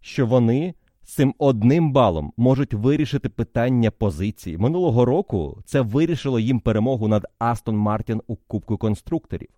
[0.00, 0.74] що вони
[1.04, 4.58] цим одним балом можуть вирішити питання позиції.
[4.58, 9.48] Минулого року це вирішило їм перемогу над Астон Мартін у Кубку конструкторів.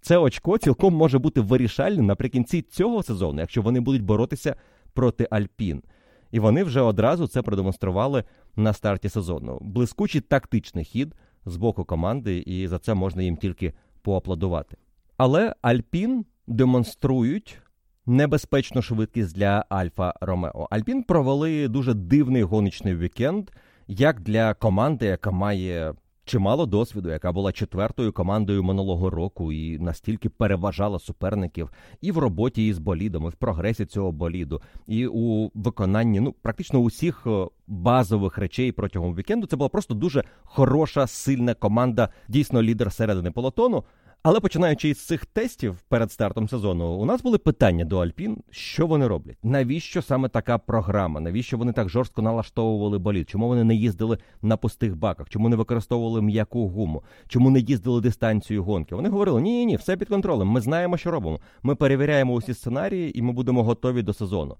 [0.00, 4.56] Це очко цілком може бути вирішальним наприкінці цього сезону, якщо вони будуть боротися
[4.92, 5.82] проти Альпін.
[6.30, 8.24] І вони вже одразу це продемонстрували
[8.56, 9.58] на старті сезону.
[9.60, 11.14] Блискучий тактичний хід
[11.46, 13.72] з боку команди, і за це можна їм тільки
[14.02, 14.76] поаплодувати.
[15.16, 17.58] Але Альпін демонструють
[18.06, 20.68] небезпечну швидкість для Альфа Ромео.
[20.70, 23.50] Альпін провели дуже дивний гоночний вікенд,
[23.88, 25.94] як для команди, яка має
[26.30, 31.70] чимало досвіду, яка була четвертою командою минулого року і настільки переважала суперників
[32.00, 36.78] і в роботі із болідом, і в прогресі цього боліду, і у виконанні ну практично
[36.78, 39.46] усіх е, базових речей протягом вікенду.
[39.46, 43.84] Це була просто дуже хороша, сильна команда, дійсно лідер середини полотону.
[44.22, 48.86] Але починаючи із цих тестів перед стартом сезону, у нас були питання до Альпін, що
[48.86, 53.74] вони роблять, навіщо саме така програма, навіщо вони так жорстко налаштовували болід, чому вони не
[53.74, 58.94] їздили на пустих баках, чому не використовували м'яку гуму, чому не їздили дистанцію гонки.
[58.94, 60.48] Вони говорили: ні, ні, все під контролем.
[60.48, 61.40] Ми знаємо, що робимо.
[61.62, 64.56] Ми перевіряємо усі сценарії, і ми будемо готові до сезону.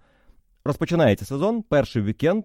[0.64, 2.44] Розпочинається сезон, перший вікенд,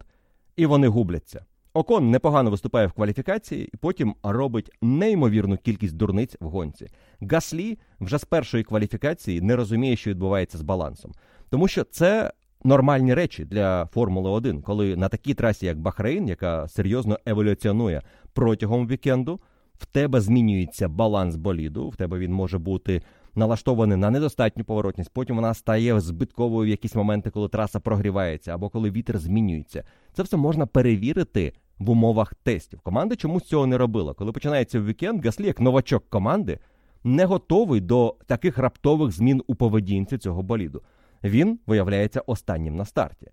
[0.56, 1.46] і вони губляться.
[1.76, 6.88] Окон непогано виступає в кваліфікації і потім робить неймовірну кількість дурниць в гонці.
[7.22, 11.12] Гаслі вже з першої кваліфікації не розуміє, що відбувається з балансом,
[11.50, 12.32] тому що це
[12.64, 18.02] нормальні речі для Формули 1, коли на такій трасі, як Бахрейн, яка серйозно еволюціонує
[18.34, 19.40] протягом вікенду,
[19.74, 23.02] в тебе змінюється баланс боліду, в тебе він може бути
[23.36, 25.12] налаштований на недостатню поворотність.
[25.14, 29.84] Потім вона стає збитковою в якісь моменти, коли траса прогрівається або коли вітер змінюється.
[30.14, 32.80] Це все можна перевірити в умовах тестів.
[32.80, 34.14] Команда чомусь цього не робила.
[34.14, 36.60] Коли починається вікенд, Гаслі, як новачок команди,
[37.04, 40.82] не готовий до таких раптових змін у поведінці цього боліду.
[41.24, 43.28] Він виявляється останнім на старті.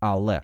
[0.00, 0.42] Але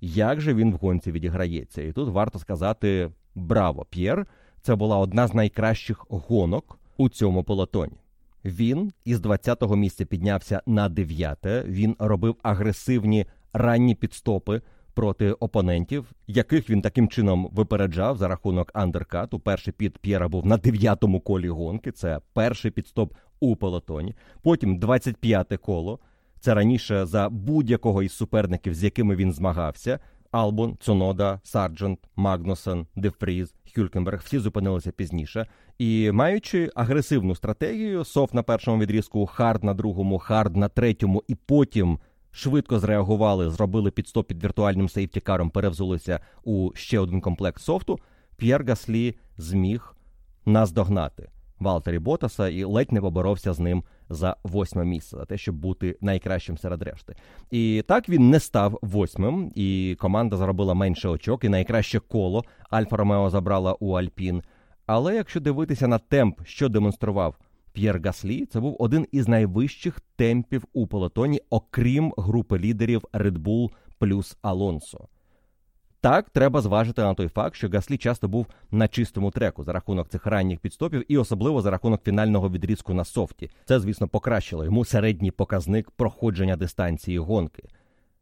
[0.00, 1.82] як же він в гонці відіграється?
[1.82, 4.26] І тут варто сказати браво, П'єр!
[4.62, 7.96] Це була одна з найкращих гонок у цьому полотоні.
[8.44, 11.64] Він із 20-го місця піднявся на 9-те.
[11.66, 14.62] Він робив агресивні ранні підстопи
[14.94, 19.40] проти опонентів, яких він таким чином випереджав за рахунок андеркату.
[19.40, 21.92] Перший під П'єра був на 9-му колі гонки.
[21.92, 24.14] Це перший підстоп у пелотоні.
[24.42, 25.98] Потім 25-те коло.
[26.40, 29.98] Це раніше за будь-якого із суперників, з якими він змагався.
[30.30, 35.46] Албон, Цунода, Сарджент, Магнусен, Дефріз, Хюлькенберг всі зупинилися пізніше.
[35.78, 41.34] І маючи агресивну стратегію, Софт на першому відрізку, Хард на другому, Хард на третьому, і
[41.34, 41.98] потім
[42.32, 47.98] швидко зреагували, зробили підстоп під віртуальним сейфтікаром, перевзулися у ще один комплект софту.
[48.36, 49.96] П'єр Гаслі зміг
[50.46, 51.28] наздогнати
[51.58, 55.98] Валтері Ботаса і ледь не поборовся з ним за восьме місце, за те, щоб бути
[56.00, 57.14] найкращим серед решти.
[57.50, 62.96] І так він не став восьмим, і команда заробила менше очок, і найкраще коло Альфа
[62.96, 64.42] Ромео забрала у Альпін.
[64.86, 67.36] Але якщо дивитися на темп, що демонстрував
[67.72, 73.70] П'єр Гаслі, це був один із найвищих темпів у полотоні, окрім групи лідерів Red Bull
[73.98, 75.08] плюс Алонсо.
[76.00, 80.08] Так, треба зважити на той факт, що Гаслі часто був на чистому треку за рахунок
[80.08, 83.50] цих ранніх підстопів, і особливо за рахунок фінального відрізку на софті.
[83.64, 87.62] Це, звісно, покращило йому середній показник проходження дистанції гонки.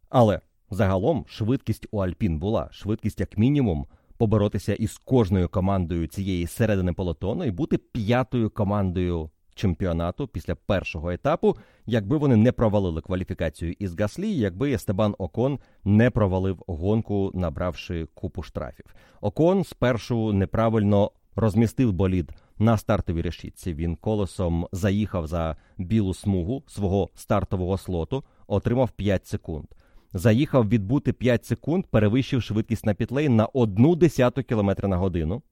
[0.09, 0.41] Але
[0.71, 3.87] загалом швидкість у Альпін була швидкість, як мінімум,
[4.17, 11.57] поборотися із кожною командою цієї середини полотону і бути п'ятою командою чемпіонату після першого етапу,
[11.87, 18.43] якби вони не провалили кваліфікацію із Гаслі, якби Естебан Окон не провалив гонку, набравши купу
[18.43, 18.87] штрафів.
[19.21, 23.75] Окон спершу неправильно розмістив болід на стартовій решітці.
[23.75, 29.65] Він колесом заїхав за білу смугу свого стартового слоту, отримав 5 секунд.
[30.13, 35.43] Заїхав відбути 5 секунд, перевищив швидкість на пітлейн на одну десяту кілометра на годину.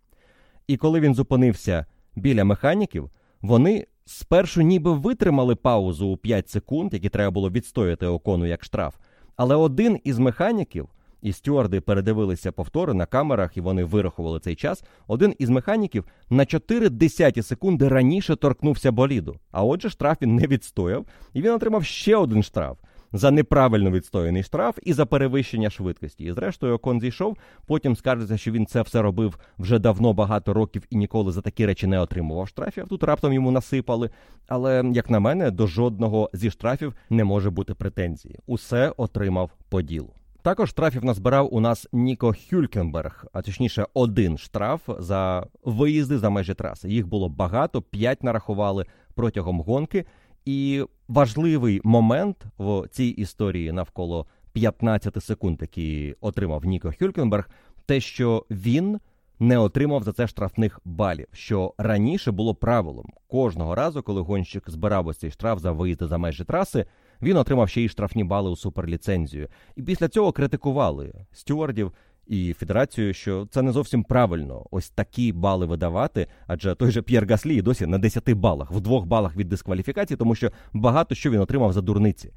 [0.66, 1.86] І коли він зупинився
[2.16, 3.11] біля механіків,
[3.43, 8.95] вони спершу ніби витримали паузу у 5 секунд, які треба було відстояти окону як штраф.
[9.36, 10.89] Але один із механіків,
[11.22, 14.84] і стюарди передивилися повтори на камерах, і вони вирахували цей час.
[15.07, 19.36] Один із механіків на 4 десяті секунди раніше торкнувся боліду.
[19.51, 22.78] А отже, штраф він не відстояв, і він отримав ще один штраф
[23.12, 26.24] за неправильно відстояний штраф і за перевищення швидкості.
[26.24, 27.36] І зрештою Окон зійшов.
[27.66, 31.66] Потім скажеться, що він це все робив вже давно багато років і ніколи за такі
[31.66, 32.88] речі не отримував штрафів.
[32.88, 34.11] Тут раптом йому насипали.
[34.48, 38.38] Але як на мене, до жодного зі штрафів не може бути претензії.
[38.46, 40.11] Усе отримав по ділу.
[40.42, 46.54] Також штрафів назбирав у нас Ніко Хюлькенберг, а точніше, один штраф за виїзди за межі
[46.54, 46.88] траси.
[46.88, 50.04] Їх було багато, п'ять нарахували протягом гонки.
[50.49, 57.51] І важливий момент в цій історії навколо 15 секунд, які отримав Ніко Хюлькенберг,
[57.86, 59.01] те, що він
[59.40, 63.12] не отримав за це штрафних балів, що раніше було правилом.
[63.26, 66.86] Кожного разу, коли гонщик збирав ось цей штраф за виїзди за межі траси,
[67.22, 69.49] він отримав ще й штрафні бали у суперліцензію.
[69.76, 71.92] І після цього критикували стюардів
[72.29, 77.26] і федерацію, що це не зовсім правильно ось такі бали видавати, адже той же П'єр
[77.26, 81.41] Гаслі досі на 10 балах, в двох балах від дискваліфікації, тому що багато що він
[81.41, 82.33] отримав за дурниці.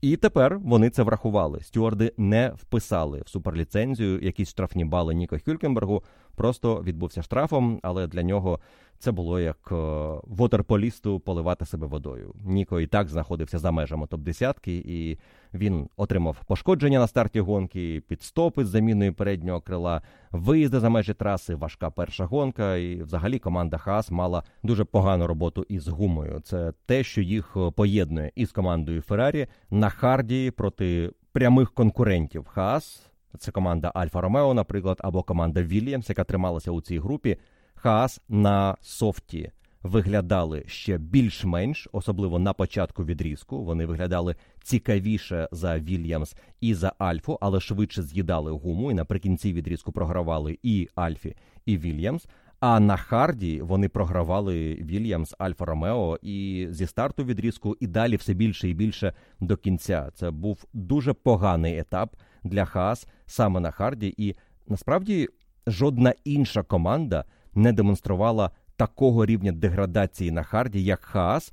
[0.00, 1.60] І тепер вони це врахували.
[1.60, 6.02] Стюарди не вписали в суперліцензію якісь штрафні бали Ніко Хюлькенбергу.
[6.38, 8.60] Просто відбувся штрафом, але для нього
[8.98, 9.74] це було як е,
[10.22, 12.34] вотерполісту поливати себе водою.
[12.44, 15.18] Ніко і так знаходився за межами топ десятки і
[15.54, 21.54] він отримав пошкодження на старті гонки, підстопи з заміною переднього крила, виїзди за межі траси,
[21.54, 22.76] важка перша гонка.
[22.76, 26.40] І, взагалі, команда Хас мала дуже погану роботу із гумою.
[26.40, 33.10] Це те, що їх е, поєднує із командою Феррарі на харді проти прямих конкурентів Хас.
[33.38, 37.36] Це команда Альфа Ромео, наприклад, або команда Вільямс, яка трималася у цій групі.
[37.74, 39.50] Хаас на софті
[39.82, 43.64] виглядали ще більш-менш, особливо на початку відрізку.
[43.64, 48.90] Вони виглядали цікавіше за Вільямс і за Альфу, але швидше з'їдали гуму.
[48.90, 52.26] І наприкінці відрізку програвали і Альфі, і Вільямс.
[52.60, 58.34] А на Харді вони програвали Вільямс, Альфа Ромео і зі старту відрізку, і далі все
[58.34, 60.10] більше і більше до кінця.
[60.14, 64.14] Це був дуже поганий етап для Хаас саме на Харді.
[64.16, 64.34] І
[64.66, 65.28] насправді
[65.66, 67.24] жодна інша команда
[67.54, 71.52] не демонструвала такого рівня деградації на Харді, як Хаас,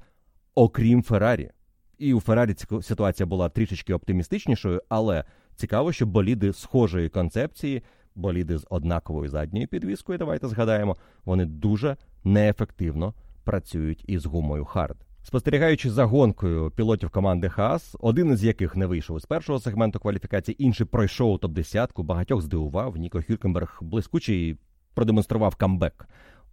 [0.56, 1.52] окрім Феррарі.
[1.98, 5.24] І у Феррарі ситуація була трішечки оптимістичнішою, але
[5.56, 7.84] цікаво, що боліди схожої концепції,
[8.16, 13.14] боліди з однаковою задньою підвіскою, давайте згадаємо, вони дуже неефективно
[13.44, 14.98] працюють із гумою Хард.
[15.28, 20.64] Спостерігаючи за гонкою пілотів команди Хаас, один із яких не вийшов з першого сегменту кваліфікації,
[20.64, 22.98] інший пройшов топ 10 багатьох здивував.
[22.98, 24.58] Ніко Хюлькенберг блискучий
[24.94, 26.08] продемонстрував камбек.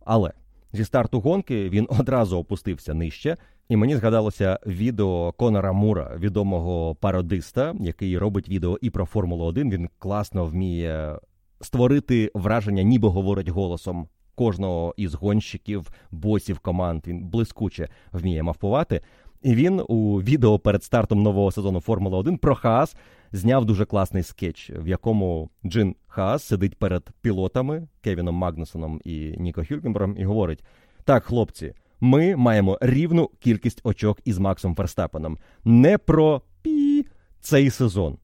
[0.04, 0.32] Але
[0.72, 3.36] зі старту гонки він одразу опустився нижче,
[3.68, 9.70] і мені згадалося відео Конора Мура, відомого пародиста, який робить відео і про Формулу 1.
[9.70, 11.18] Він класно вміє
[11.60, 17.02] створити враження, ніби говорить голосом кожного із гонщиків, босів команд.
[17.06, 19.00] Він блискуче вміє мавпувати.
[19.42, 22.96] І він у відео перед стартом нового сезону Формула 1 про Хаас
[23.32, 29.64] зняв дуже класний скетч, в якому Джин Хаас сидить перед пілотами Кевіном Магнусоном і Ніко
[29.68, 30.64] Хюлькенбером і говорить:
[31.04, 35.38] так, хлопці, ми маємо рівну кількість очок із Максом Ферстапеном.
[35.64, 37.06] Не про пі
[37.40, 38.18] цей сезон.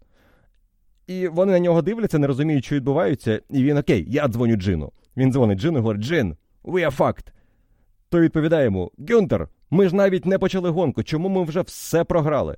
[1.07, 3.41] І вони на нього дивляться, не розуміють, що відбувається.
[3.51, 4.93] І він окей, я дзвоню Джину.
[5.19, 7.27] Він дзвонить Джину і говорить: Джин, we are fucked.
[8.09, 11.03] То відповідає йому: Гюнтер, Ми ж навіть не почали гонку.
[11.03, 12.57] Чому ми вже все програли?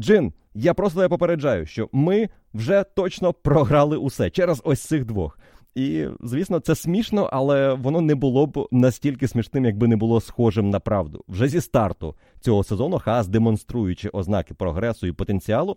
[0.00, 5.38] Джин, я просто тебе попереджаю, що ми вже точно програли усе через ось цих двох.
[5.74, 10.70] І, звісно, це смішно, але воно не було б настільки смішним, якби не було схожим
[10.70, 11.24] на правду.
[11.28, 15.76] Вже зі старту цього сезону Хаас, демонструючи ознаки прогресу і потенціалу,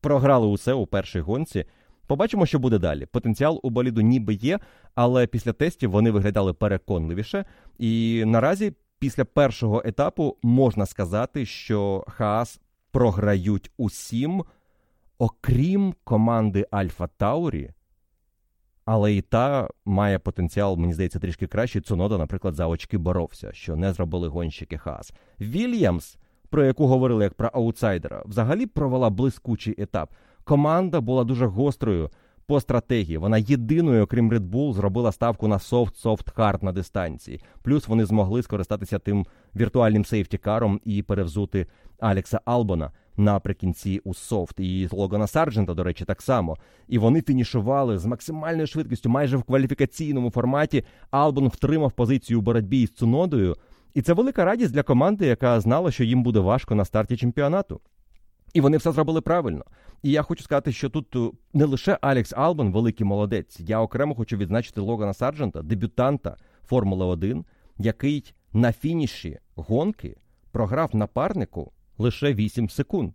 [0.00, 1.64] програли усе у першій гонці.
[2.10, 3.06] Побачимо, що буде далі.
[3.06, 4.58] Потенціал у боліду ніби є,
[4.94, 7.44] але після тестів вони виглядали переконливіше.
[7.78, 14.44] І наразі, після першого етапу, можна сказати, що Хаас програють усім,
[15.18, 17.70] окрім команди Альфа Таурі.
[18.84, 21.80] Але і та має потенціал, мені здається, трішки краще.
[21.80, 25.12] Цунода, наприклад, за очки боровся, що не зробили гонщики Хаас.
[25.40, 26.16] Вільямс,
[26.48, 30.14] про яку говорили як про аутсайдера, взагалі провела блискучий етап.
[30.44, 32.10] Команда була дуже гострою
[32.46, 33.18] по стратегії.
[33.18, 37.40] Вона єдиною, окрім Red Bull, зробила ставку на софт-софт-хард на дистанції.
[37.62, 39.26] Плюс вони змогли скористатися тим
[39.56, 41.66] віртуальним сейфтікаром і перевзути
[41.98, 44.60] Алекса Албона наприкінці у софт.
[44.60, 46.56] І Логана Сарджента, до речі, так само.
[46.88, 50.84] І вони фінішували з максимальною швидкістю, майже в кваліфікаційному форматі.
[51.10, 53.56] Албон втримав позицію у боротьбі із Цунодою.
[53.94, 57.80] І це велика радість для команди, яка знала, що їм буде важко на старті чемпіонату.
[58.54, 59.64] І вони все зробили правильно.
[60.02, 63.60] І я хочу сказати, що тут е, не лише Алекс Албон великий молодець.
[63.60, 66.36] Я окремо хочу відзначити Логана Сарджента, дебютанта
[66.66, 67.44] Формули 1,
[67.78, 70.16] який на фініші гонки
[70.52, 73.12] програв напарнику лише 8 секунд.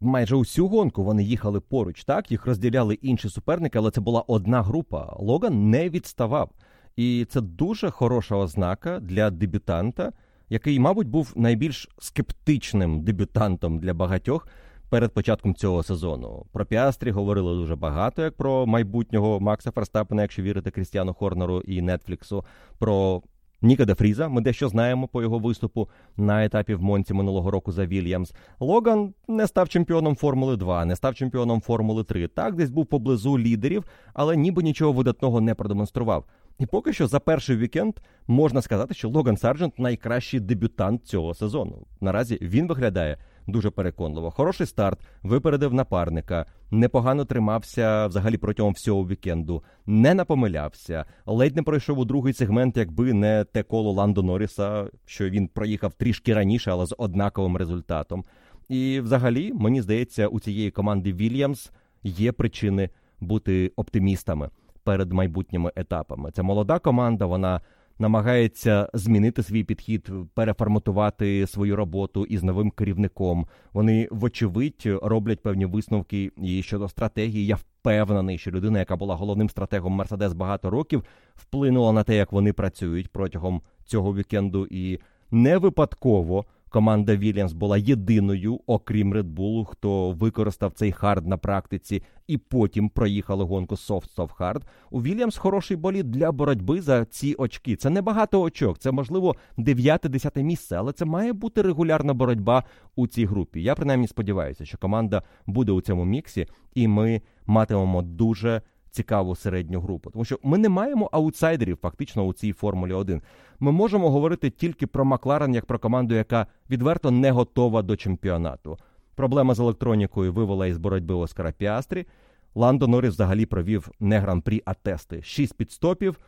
[0.00, 4.62] Майже усю гонку вони їхали поруч, так їх розділяли інші суперники, але це була одна
[4.62, 5.16] група.
[5.18, 6.50] Логан не відставав.
[6.96, 10.12] І це дуже хороша ознака для дебютанта,
[10.48, 14.48] який, мабуть, був найбільш скептичним дебютантом для багатьох
[14.90, 16.46] перед початком цього сезону.
[16.52, 21.82] Про Піастрі говорили дуже багато, як про майбутнього Макса Ферстапена, якщо вірити Крістіану Хорнеру і
[21.82, 22.44] Нетфліксу.
[22.78, 23.22] Про
[23.62, 27.72] Ніка Де Фріза, ми дещо знаємо по його виступу на етапі в Монці минулого року
[27.72, 28.32] за Вільямс.
[28.60, 32.28] Логан не став чемпіоном Формули 2, не став чемпіоном Формули 3.
[32.28, 33.84] Так, десь був поблизу лідерів,
[34.14, 36.24] але ніби нічого видатного не продемонстрував.
[36.58, 37.94] І поки що за перший вікенд
[38.26, 41.86] можна сказати, що Логан Сарджент найкращий дебютант цього сезону.
[42.00, 43.18] Наразі він виглядає
[43.48, 44.30] дуже переконливо.
[44.30, 51.98] Хороший старт, випередив напарника, непогано тримався взагалі протягом всього вікенду, не напомилявся, ледь не пройшов
[51.98, 56.86] у другий сегмент, якби не те коло Ландо Норріса, що він проїхав трішки раніше, але
[56.86, 58.24] з однаковим результатом.
[58.68, 61.70] І взагалі, мені здається, у цієї команди Вільямс
[62.04, 62.90] є причини
[63.20, 64.50] бути оптимістами
[64.84, 66.30] перед майбутніми етапами.
[66.30, 67.60] Це молода команда, вона
[67.98, 73.46] намагається змінити свій підхід, переформатувати свою роботу із новим керівником.
[73.72, 77.46] Вони, вочевидь, роблять певні висновки і щодо стратегії.
[77.46, 82.32] Я впевнений, що людина, яка була головним стратегом Мерседес багато років, вплинула на те, як
[82.32, 84.98] вони працюють протягом цього вікенду, і
[85.30, 86.44] не випадково.
[86.68, 93.44] Команда Вільямс була єдиною, окрім Редбулу, хто використав цей хард на практиці і потім проїхали
[93.44, 94.62] гонку софт-софт-хард.
[94.90, 97.76] У Вільямс хороший болід для боротьби за ці очки.
[97.76, 102.64] Це не багато очок, це можливо 9-10 місце, але це має бути регулярна боротьба
[102.96, 103.62] у цій групі.
[103.62, 109.80] Я принаймні сподіваюся, що команда буде у цьому міксі, і ми матимемо дуже цікаву середню
[109.80, 113.22] групу, тому що ми не маємо аутсайдерів фактично у цій Формулі 1.
[113.60, 118.78] Ми можемо говорити тільки про Макларен як про команду, яка відверто не готова до чемпіонату.
[119.14, 122.06] Проблема з електронікою вивела із боротьби Оскара Піастрі.
[122.54, 125.22] Ландо Норріс взагалі провів не гран-прі, а тести.
[125.22, 126.20] Шість підстопів,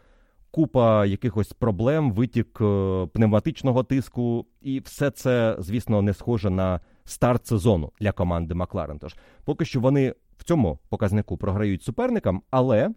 [0.50, 7.46] купа якихось проблем, витік е, пневматичного тиску, і все це, звісно, не схоже на старт
[7.46, 8.98] сезону для команди Макларен.
[8.98, 12.90] Тож поки що вони в цьому показнику програють суперникам, але.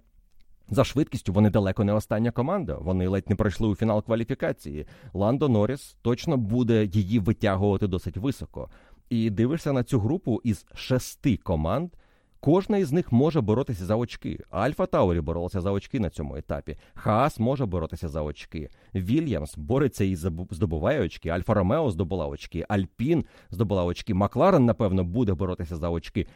[0.70, 2.78] За швидкістю вони далеко не остання команда.
[2.78, 4.88] Вони ледь не пройшли у фінал кваліфікації.
[5.14, 8.70] Ландо Норріс точно буде її витягувати досить високо.
[9.10, 11.92] І дивишся на цю групу із шести команд.
[12.44, 14.40] Кожна із них може боротися за очки.
[14.50, 16.78] Альфа Таурі боролася за очки на цьому етапі.
[16.94, 18.70] Хаас може боротися за очки.
[18.96, 20.16] Вільямс бореться і
[20.52, 21.30] здобуває очки.
[21.30, 22.66] Альфа Ромео здобула очки.
[22.70, 24.14] Альпін здобула очки.
[24.14, 26.28] Макларен, напевно, буде боротися за очки.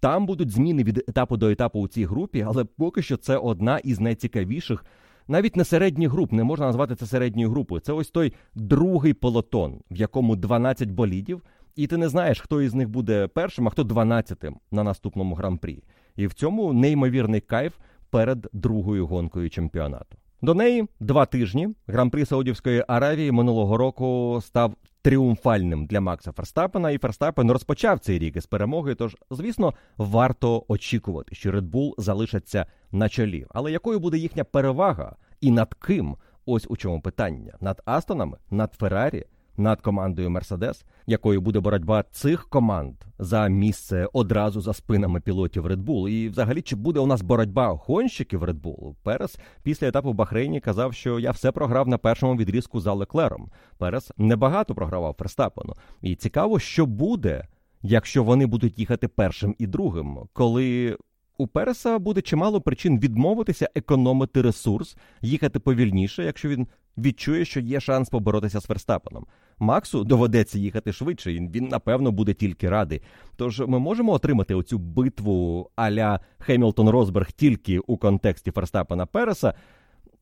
[0.00, 3.78] Там будуть зміни від етапу до етапу у цій групі, але поки що це одна
[3.78, 4.84] із найцікавіших.
[5.28, 7.80] Навіть не середніх груп, не можна назвати це середньою групою.
[7.80, 11.42] Це ось той другий полотон, в якому 12 болідів,
[11.76, 15.82] і ти не знаєш, хто із них буде першим, а хто дванадцятим на наступному гран-прі.
[16.16, 17.72] І в цьому неймовірний кайф
[18.10, 20.16] перед другою гонкою чемпіонату.
[20.42, 26.98] До неї два тижні гран-прі Саудівської Аравії минулого року став тріумфальним для Макса Ферстапена, і
[26.98, 28.94] Ферстапен розпочав цей рік із перемоги.
[28.94, 33.46] Тож, звісно, варто очікувати, що Red Bull залишаться на чолі.
[33.50, 36.16] Але якою буде їхня перевага і над ким?
[36.46, 42.48] Ось у чому питання: над Астонами, над Феррарі, над командою Мерседес, якою буде боротьба цих
[42.48, 46.08] команд за місце одразу за спинами пілотів Red Bull.
[46.08, 48.94] І, взагалі, чи буде у нас боротьба гонщиків Red Bull?
[49.02, 53.50] Перес після етапу в Бахрейні казав, що я все програв на першому відрізку за Леклером.
[53.78, 55.74] Перес небагато програвав Ферстапену.
[56.02, 57.46] І цікаво, що буде,
[57.82, 60.96] якщо вони будуть їхати першим і другим, коли
[61.40, 66.66] у Переса буде чимало причин відмовитися економити ресурс, їхати повільніше, якщо він
[66.98, 69.26] відчує, що є шанс поборотися з Верстапеном.
[69.58, 73.02] Максу доведеться їхати швидше, і він, напевно, буде тільки радий.
[73.36, 79.54] Тож ми можемо отримати оцю битву аля Хемілтон Розберг тільки у контексті Ферстапена Переса.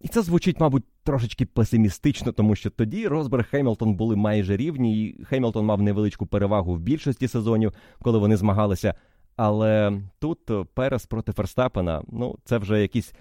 [0.00, 5.24] І це звучить, мабуть, трошечки песимістично, тому що тоді Розберг Хемілтон були майже рівні, і
[5.24, 7.72] Хемілтон мав невеличку перевагу в більшості сезонів,
[8.02, 8.94] коли вони змагалися.
[9.36, 10.38] Але тут
[10.74, 13.14] Перес проти Ферстапена, ну, це вже якісь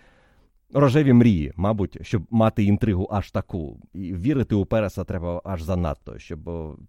[0.73, 3.79] рожеві мрії, мабуть, щоб мати інтригу аж таку.
[3.93, 6.39] І вірити у Переса треба аж занадто, щоб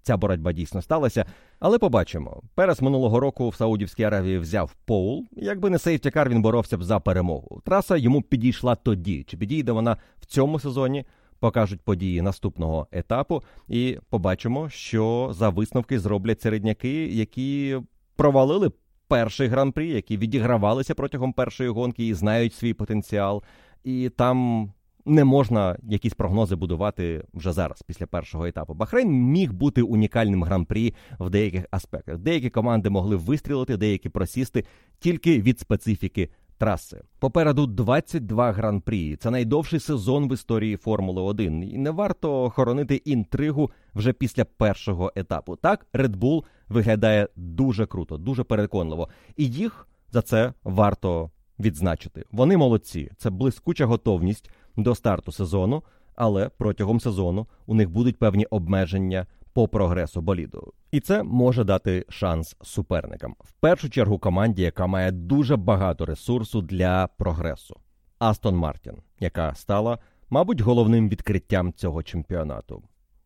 [0.03, 1.25] ця боротьба дійсно сталася.
[1.61, 2.43] Але побачимо.
[2.55, 5.27] Перес минулого року в Саудівській Аравії взяв Поул.
[5.33, 7.61] Якби не сейфтікар, він боровся б за перемогу.
[7.65, 9.25] Траса йому підійшла тоді.
[9.25, 11.05] Чи підійде вона в цьому сезоні?
[11.41, 17.79] Покажуть події наступного етапу, і побачимо, що за висновки зроблять середняки, які
[18.17, 18.71] провалили
[19.09, 23.43] перший гран-прі, які відігравалися протягом першої гонки і знають свій потенціал.
[23.89, 24.69] І там
[25.07, 28.75] не можна якісь прогнози будувати вже зараз, після першого етапу.
[28.75, 32.19] Бахрейн міг бути унікальним гран-прі в деяких аспектах.
[32.19, 34.65] Деякі команди могли вистрілити, деякі просісти
[34.99, 36.31] тільки від специфіки.
[36.59, 39.17] Траси попереду 22 гран-прі.
[39.17, 41.63] Це найдовший сезон в історії Формули 1.
[41.63, 45.57] І не варто хоронити інтригу вже після першого етапу.
[45.57, 52.25] Так, Red Bull виглядає дуже круто, дуже переконливо, і їх за це варто відзначити.
[52.31, 53.11] Вони молодці.
[53.17, 55.83] Це блискуча готовність до старту сезону,
[56.15, 60.73] але протягом сезону у них будуть певні обмеження по прогресу боліду.
[60.91, 63.35] І це може дати шанс суперникам.
[63.41, 67.77] В першу чергу команді, яка має дуже багато ресурсу для прогресу.
[68.19, 69.99] Астон Мартін, яка стала,
[70.31, 72.83] мабуть, головним відкриттям цього чемпіонату.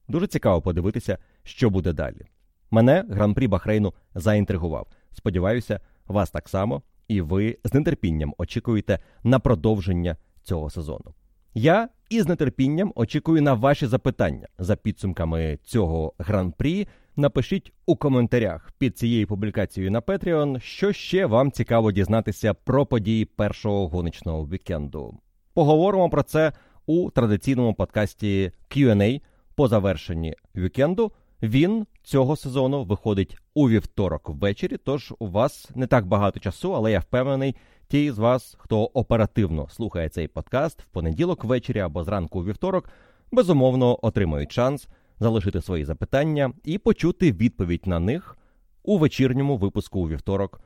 [0.09, 2.27] Дуже цікаво подивитися, що буде далі.
[2.71, 4.87] Мене гран-прі Бахрейну заінтригував.
[5.13, 6.83] Сподіваюся, вас так само,
[7.13, 11.15] і ви з нетерпінням очікуєте на продовження цього сезону.
[11.55, 16.89] Я із нетерпінням очікую на ваші запитання за підсумками цього гран-прі.
[17.17, 23.25] Напишіть у коментарях під цією публікацією на Patreon, що ще вам цікаво дізнатися про події
[23.25, 25.19] першого гоночного вікенду.
[25.55, 26.53] Поговоримо про це
[26.87, 29.21] у традиційному подкасті Q&A
[29.55, 31.13] по завершенні вікенду.
[31.43, 34.77] Він цього сезону виходить у вівторок ввечері.
[34.77, 37.57] Тож у вас не так багато часу, але я впевнений,
[37.89, 42.89] ті з вас, хто оперативно слухає цей подкаст в понеділок ввечері або зранку у вівторок,
[43.33, 44.89] безумовно отримають шанс
[45.21, 48.39] залишити свої запитання і почути відповідь на них
[48.83, 50.61] у вечірньому випуску у вівторок.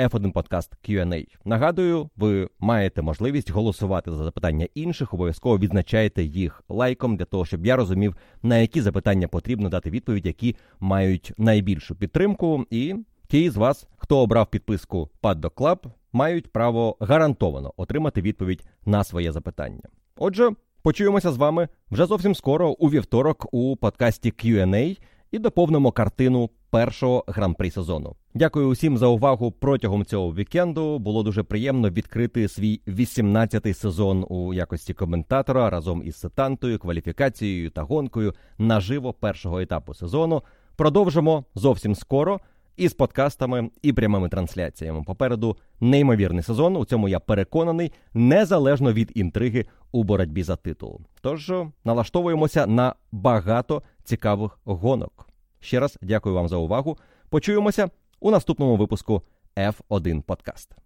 [0.00, 1.26] F1 Podcast Q&A.
[1.44, 5.14] Нагадую, ви маєте можливість голосувати за запитання інших.
[5.14, 10.26] Обов'язково відзначайте їх лайком для того, щоб я розумів, на які запитання потрібно дати відповідь,
[10.26, 12.66] які мають найбільшу підтримку.
[12.70, 12.94] І
[13.28, 15.78] ті з вас, хто обрав підписку Paddock Club,
[16.12, 19.82] мають право гарантовано отримати відповідь на своє запитання.
[20.16, 20.50] Отже,
[20.82, 24.98] почуємося з вами вже зовсім скоро у вівторок у подкасті Q&A
[25.32, 28.16] і доповнимо картину першого гран-прі сезону.
[28.34, 30.98] Дякую усім за увагу протягом цього вікенду.
[30.98, 37.82] Було дуже приємно відкрити свій 18-й сезон у якості коментатора разом із сетантою, кваліфікацією та
[37.82, 40.42] гонкою наживо першого етапу сезону.
[40.76, 42.40] Продовжимо зовсім скоро
[42.76, 45.02] із подкастами і прямими трансляціями.
[45.02, 46.76] Попереду неймовірний сезон.
[46.76, 51.00] У цьому я переконаний, незалежно від інтриги у боротьбі за титул.
[51.20, 51.52] Тож
[51.84, 55.28] налаштовуємося на багато цікавих гонок.
[55.60, 56.98] Ще раз дякую вам за увагу.
[57.28, 57.90] Почуємося
[58.20, 59.22] у наступному випуску
[59.56, 60.76] F1 Подкаст.